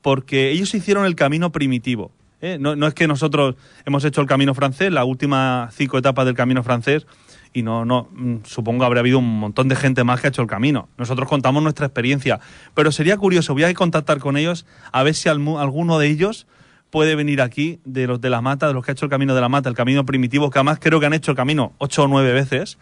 porque 0.00 0.52
ellos 0.52 0.72
hicieron 0.76 1.06
el 1.06 1.16
camino 1.16 1.50
primitivo. 1.50 2.12
¿eh? 2.40 2.56
No, 2.60 2.76
no 2.76 2.86
es 2.86 2.94
que 2.94 3.08
nosotros 3.08 3.56
hemos 3.84 4.04
hecho 4.04 4.20
el 4.20 4.28
camino 4.28 4.54
francés, 4.54 4.92
la 4.92 5.04
última 5.04 5.70
cinco 5.72 5.98
etapas 5.98 6.24
del 6.24 6.36
camino 6.36 6.62
francés, 6.62 7.04
y 7.52 7.62
no, 7.62 7.84
no, 7.84 8.08
mm, 8.12 8.36
supongo 8.44 8.84
habrá 8.84 9.00
habido 9.00 9.18
un 9.18 9.38
montón 9.38 9.68
de 9.68 9.76
gente 9.76 10.04
más 10.04 10.20
que 10.20 10.26
ha 10.26 10.30
hecho 10.30 10.42
el 10.42 10.48
camino. 10.48 10.88
Nosotros 10.98 11.28
contamos 11.28 11.62
nuestra 11.62 11.86
experiencia, 11.86 12.40
pero 12.74 12.92
sería 12.92 13.16
curioso, 13.16 13.54
voy 13.54 13.64
a 13.64 13.74
contactar 13.74 14.18
con 14.18 14.36
ellos 14.36 14.66
a 14.92 15.02
ver 15.02 15.14
si 15.14 15.28
alguno 15.28 15.98
de 15.98 16.08
ellos 16.08 16.46
puede 16.90 17.14
venir 17.14 17.42
aquí, 17.42 17.80
de 17.84 18.06
los 18.06 18.20
de 18.20 18.30
la 18.30 18.40
mata, 18.40 18.68
de 18.68 18.74
los 18.74 18.84
que 18.84 18.90
ha 18.90 18.94
hecho 18.94 19.06
el 19.06 19.10
camino 19.10 19.34
de 19.34 19.40
la 19.40 19.48
mata, 19.48 19.68
el 19.68 19.74
camino 19.74 20.06
primitivo, 20.06 20.50
que 20.50 20.58
además 20.58 20.78
creo 20.80 21.00
que 21.00 21.06
han 21.06 21.14
hecho 21.14 21.32
el 21.32 21.36
camino 21.36 21.72
ocho 21.78 22.04
o 22.04 22.08
nueve 22.08 22.32
veces, 22.32 22.78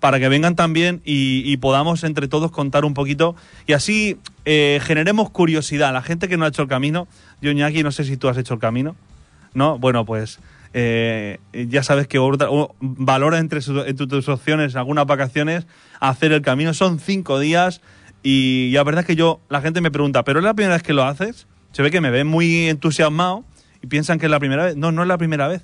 para 0.00 0.20
que 0.20 0.28
vengan 0.28 0.54
también 0.54 1.02
y, 1.04 1.42
y 1.44 1.56
podamos 1.56 2.04
entre 2.04 2.28
todos 2.28 2.50
contar 2.50 2.84
un 2.84 2.94
poquito 2.94 3.34
y 3.66 3.72
así 3.72 4.18
eh, 4.44 4.80
generemos 4.82 5.30
curiosidad. 5.30 5.92
La 5.92 6.02
gente 6.02 6.28
que 6.28 6.36
no 6.36 6.44
ha 6.44 6.48
hecho 6.48 6.62
el 6.62 6.68
camino, 6.68 7.08
yo 7.40 7.50
Iñaki, 7.50 7.82
no 7.82 7.92
sé 7.92 8.04
si 8.04 8.16
tú 8.16 8.28
has 8.28 8.36
hecho 8.36 8.54
el 8.54 8.60
camino, 8.60 8.94
¿no? 9.54 9.78
Bueno, 9.78 10.04
pues 10.04 10.38
eh, 10.72 11.38
ya 11.52 11.82
sabes 11.82 12.06
que 12.08 12.18
otra- 12.18 12.50
o 12.50 12.74
valora 12.80 13.38
entre, 13.38 13.60
su- 13.62 13.80
entre 13.80 14.06
tus 14.06 14.28
opciones 14.28 14.76
algunas 14.76 15.06
vacaciones 15.06 15.66
hacer 16.00 16.32
el 16.32 16.42
camino. 16.42 16.74
Son 16.74 16.98
cinco 17.00 17.38
días 17.38 17.80
y 18.22 18.70
la 18.72 18.82
verdad 18.84 19.00
es 19.00 19.06
que 19.06 19.16
yo, 19.16 19.40
la 19.48 19.60
gente 19.60 19.80
me 19.80 19.90
pregunta, 19.90 20.24
¿pero 20.24 20.40
es 20.40 20.44
la 20.44 20.54
primera 20.54 20.74
vez 20.74 20.82
que 20.82 20.92
lo 20.92 21.04
haces? 21.04 21.46
Se 21.72 21.82
ve 21.82 21.90
que 21.90 22.00
me 22.00 22.10
ven 22.10 22.26
muy 22.26 22.68
entusiasmado 22.68 23.44
y 23.82 23.86
piensan 23.86 24.18
que 24.18 24.26
es 24.26 24.30
la 24.30 24.38
primera 24.40 24.64
vez. 24.64 24.76
No, 24.76 24.90
no 24.92 25.02
es 25.02 25.08
la 25.08 25.18
primera 25.18 25.48
vez. 25.48 25.62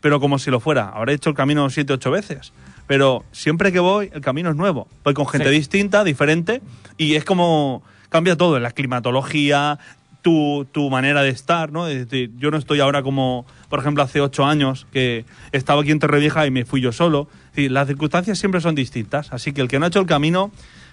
Pero 0.00 0.20
como 0.20 0.38
si 0.38 0.50
lo 0.50 0.60
fuera. 0.60 0.90
Habré 0.90 1.14
hecho 1.14 1.30
el 1.30 1.36
camino 1.36 1.68
siete, 1.70 1.92
ocho 1.94 2.10
veces. 2.10 2.52
Pero 2.86 3.24
siempre 3.32 3.72
que 3.72 3.80
voy, 3.80 4.10
el 4.12 4.20
camino 4.20 4.50
es 4.50 4.56
nuevo. 4.56 4.86
Voy 5.04 5.14
con 5.14 5.26
gente 5.26 5.48
Sí. 5.48 5.54
distinta, 5.54 6.04
diferente, 6.04 6.60
y 6.98 7.14
es 7.14 7.24
como 7.24 7.82
cambia 8.10 8.36
todo, 8.36 8.58
la 8.60 8.70
climatología, 8.70 9.78
tu, 10.26 10.66
tu 10.72 10.90
manera 10.90 11.22
de 11.22 11.28
estar, 11.28 11.70
¿no? 11.70 11.86
Es 11.86 12.10
decir, 12.10 12.32
yo 12.36 12.50
no 12.50 12.56
estoy 12.56 12.80
ahora 12.80 13.04
como, 13.04 13.46
por 13.68 13.78
ejemplo, 13.78 14.02
hace 14.02 14.20
ocho 14.20 14.44
años 14.44 14.84
que 14.92 15.24
estaba 15.52 15.82
aquí 15.82 15.92
en 15.92 16.00
Torrevieja 16.00 16.44
y 16.48 16.50
me 16.50 16.64
fui 16.64 16.80
yo 16.80 16.90
solo. 16.90 17.28
Es 17.50 17.54
decir, 17.54 17.70
las 17.70 17.86
circunstancias 17.86 18.36
siempre 18.36 18.60
son 18.60 18.74
distintas, 18.74 19.32
así 19.32 19.52
que 19.52 19.60
el 19.60 19.68
que 19.68 19.78
no 19.78 19.84
ha 19.84 19.88
hecho 19.88 20.00
el 20.00 20.06
camino 20.06 20.50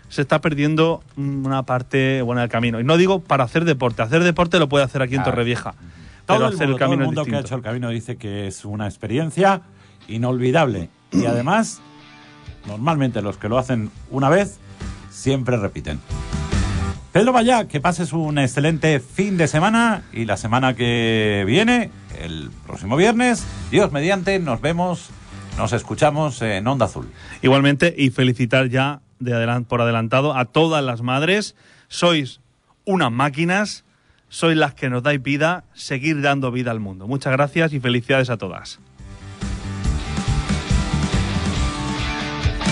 se 0.08 0.22
está 0.22 0.40
perdiendo 0.40 1.02
una 1.18 1.64
parte 1.64 2.22
buena 2.22 2.42
del 2.42 2.52
camino. 2.52 2.80
Y 2.80 2.84
no 2.84 2.96
digo 2.96 3.22
para 3.22 3.44
hacer 3.44 3.66
deporte, 3.66 4.04
hacer 4.04 4.22
deporte 4.24 4.60
lo 4.60 4.70
puede 4.70 4.86
hacer 4.86 5.02
aquí 5.02 5.16
en. 5.16 5.24
Torrevieja. 5.24 5.74
Todo 6.28 6.38
pero 6.38 6.50
el 6.50 6.54
hacer 6.54 6.68
mundo, 6.68 6.76
el 6.76 6.80
camino 6.80 6.86
todo 6.86 6.94
el 6.94 7.02
es 7.02 7.08
mundo 7.08 7.26
que 7.26 7.36
ha 7.36 7.40
hecho 7.40 7.56
el 7.56 7.64
camino 7.64 7.90
dice 7.90 8.18
que 8.18 8.46
es 8.46 8.66
una 8.66 8.86
experiencia 8.86 9.64
inolvidable. 10.08 10.90
Y 11.12 11.26
además, 11.26 11.82
normalmente 12.68 13.24
los 13.24 13.38
que 13.38 13.50
lo 13.50 13.58
hacen 13.58 13.90
una 14.12 14.30
vez, 14.30 14.60
siempre 15.10 15.58
repiten. 15.58 16.00
Pedro 17.14 17.32
Vaya, 17.32 17.68
que 17.68 17.80
pases 17.80 18.12
un 18.12 18.40
excelente 18.40 19.00
fin 19.00 19.38
de 19.38 19.48
semana 19.48 20.02
y 20.12 20.26
la 20.26 20.36
semana 20.36 20.74
que 20.74 21.44
viene, 21.46 21.92
el 22.20 22.50
próximo 22.66 22.98
viernes, 22.98 23.46
Dios 23.70 23.92
mediante, 23.92 24.40
nos 24.40 24.62
vemos, 24.62 25.12
nos 25.56 25.74
escuchamos 25.74 26.42
en 26.42 26.66
Onda 26.66 26.88
Azul. 26.88 27.08
Igualmente, 27.44 27.94
y 27.96 28.10
felicitar 28.10 28.68
ya 28.70 29.02
de 29.20 29.64
por 29.68 29.82
adelantado 29.82 30.36
a 30.36 30.46
todas 30.46 30.84
las 30.84 31.04
madres. 31.04 31.56
Sois 31.88 32.42
unas 32.84 33.12
máquinas, 33.12 33.86
sois 34.28 34.58
las 34.58 34.74
que 34.74 34.90
nos 34.90 35.04
dais 35.04 35.22
vida, 35.22 35.66
seguir 35.76 36.20
dando 36.20 36.52
vida 36.52 36.72
al 36.72 36.80
mundo. 36.80 37.06
Muchas 37.06 37.32
gracias 37.34 37.74
y 37.74 37.80
felicidades 37.80 38.32
a 38.32 38.38
todas. 38.38 38.80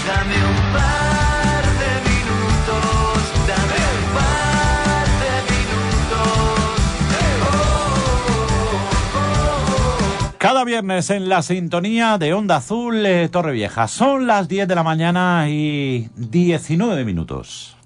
Dame 0.07 0.35
un 0.35 1.00
Cada 10.41 10.63
viernes 10.63 11.11
en 11.11 11.29
la 11.29 11.43
sintonía 11.43 12.17
de 12.17 12.33
Onda 12.33 12.55
Azul 12.55 13.05
eh, 13.05 13.29
Torrevieja. 13.29 13.87
Son 13.87 14.25
las 14.25 14.47
10 14.47 14.67
de 14.67 14.73
la 14.73 14.81
mañana 14.81 15.47
y 15.47 16.09
19 16.15 17.05
minutos. 17.05 17.77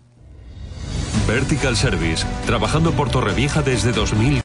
Vertical 1.27 1.75
Service, 1.75 2.25
trabajando 2.45 2.93
por 2.93 3.09
Torrevieja 3.09 3.61
desde 3.61 3.91
2000. 3.91 4.39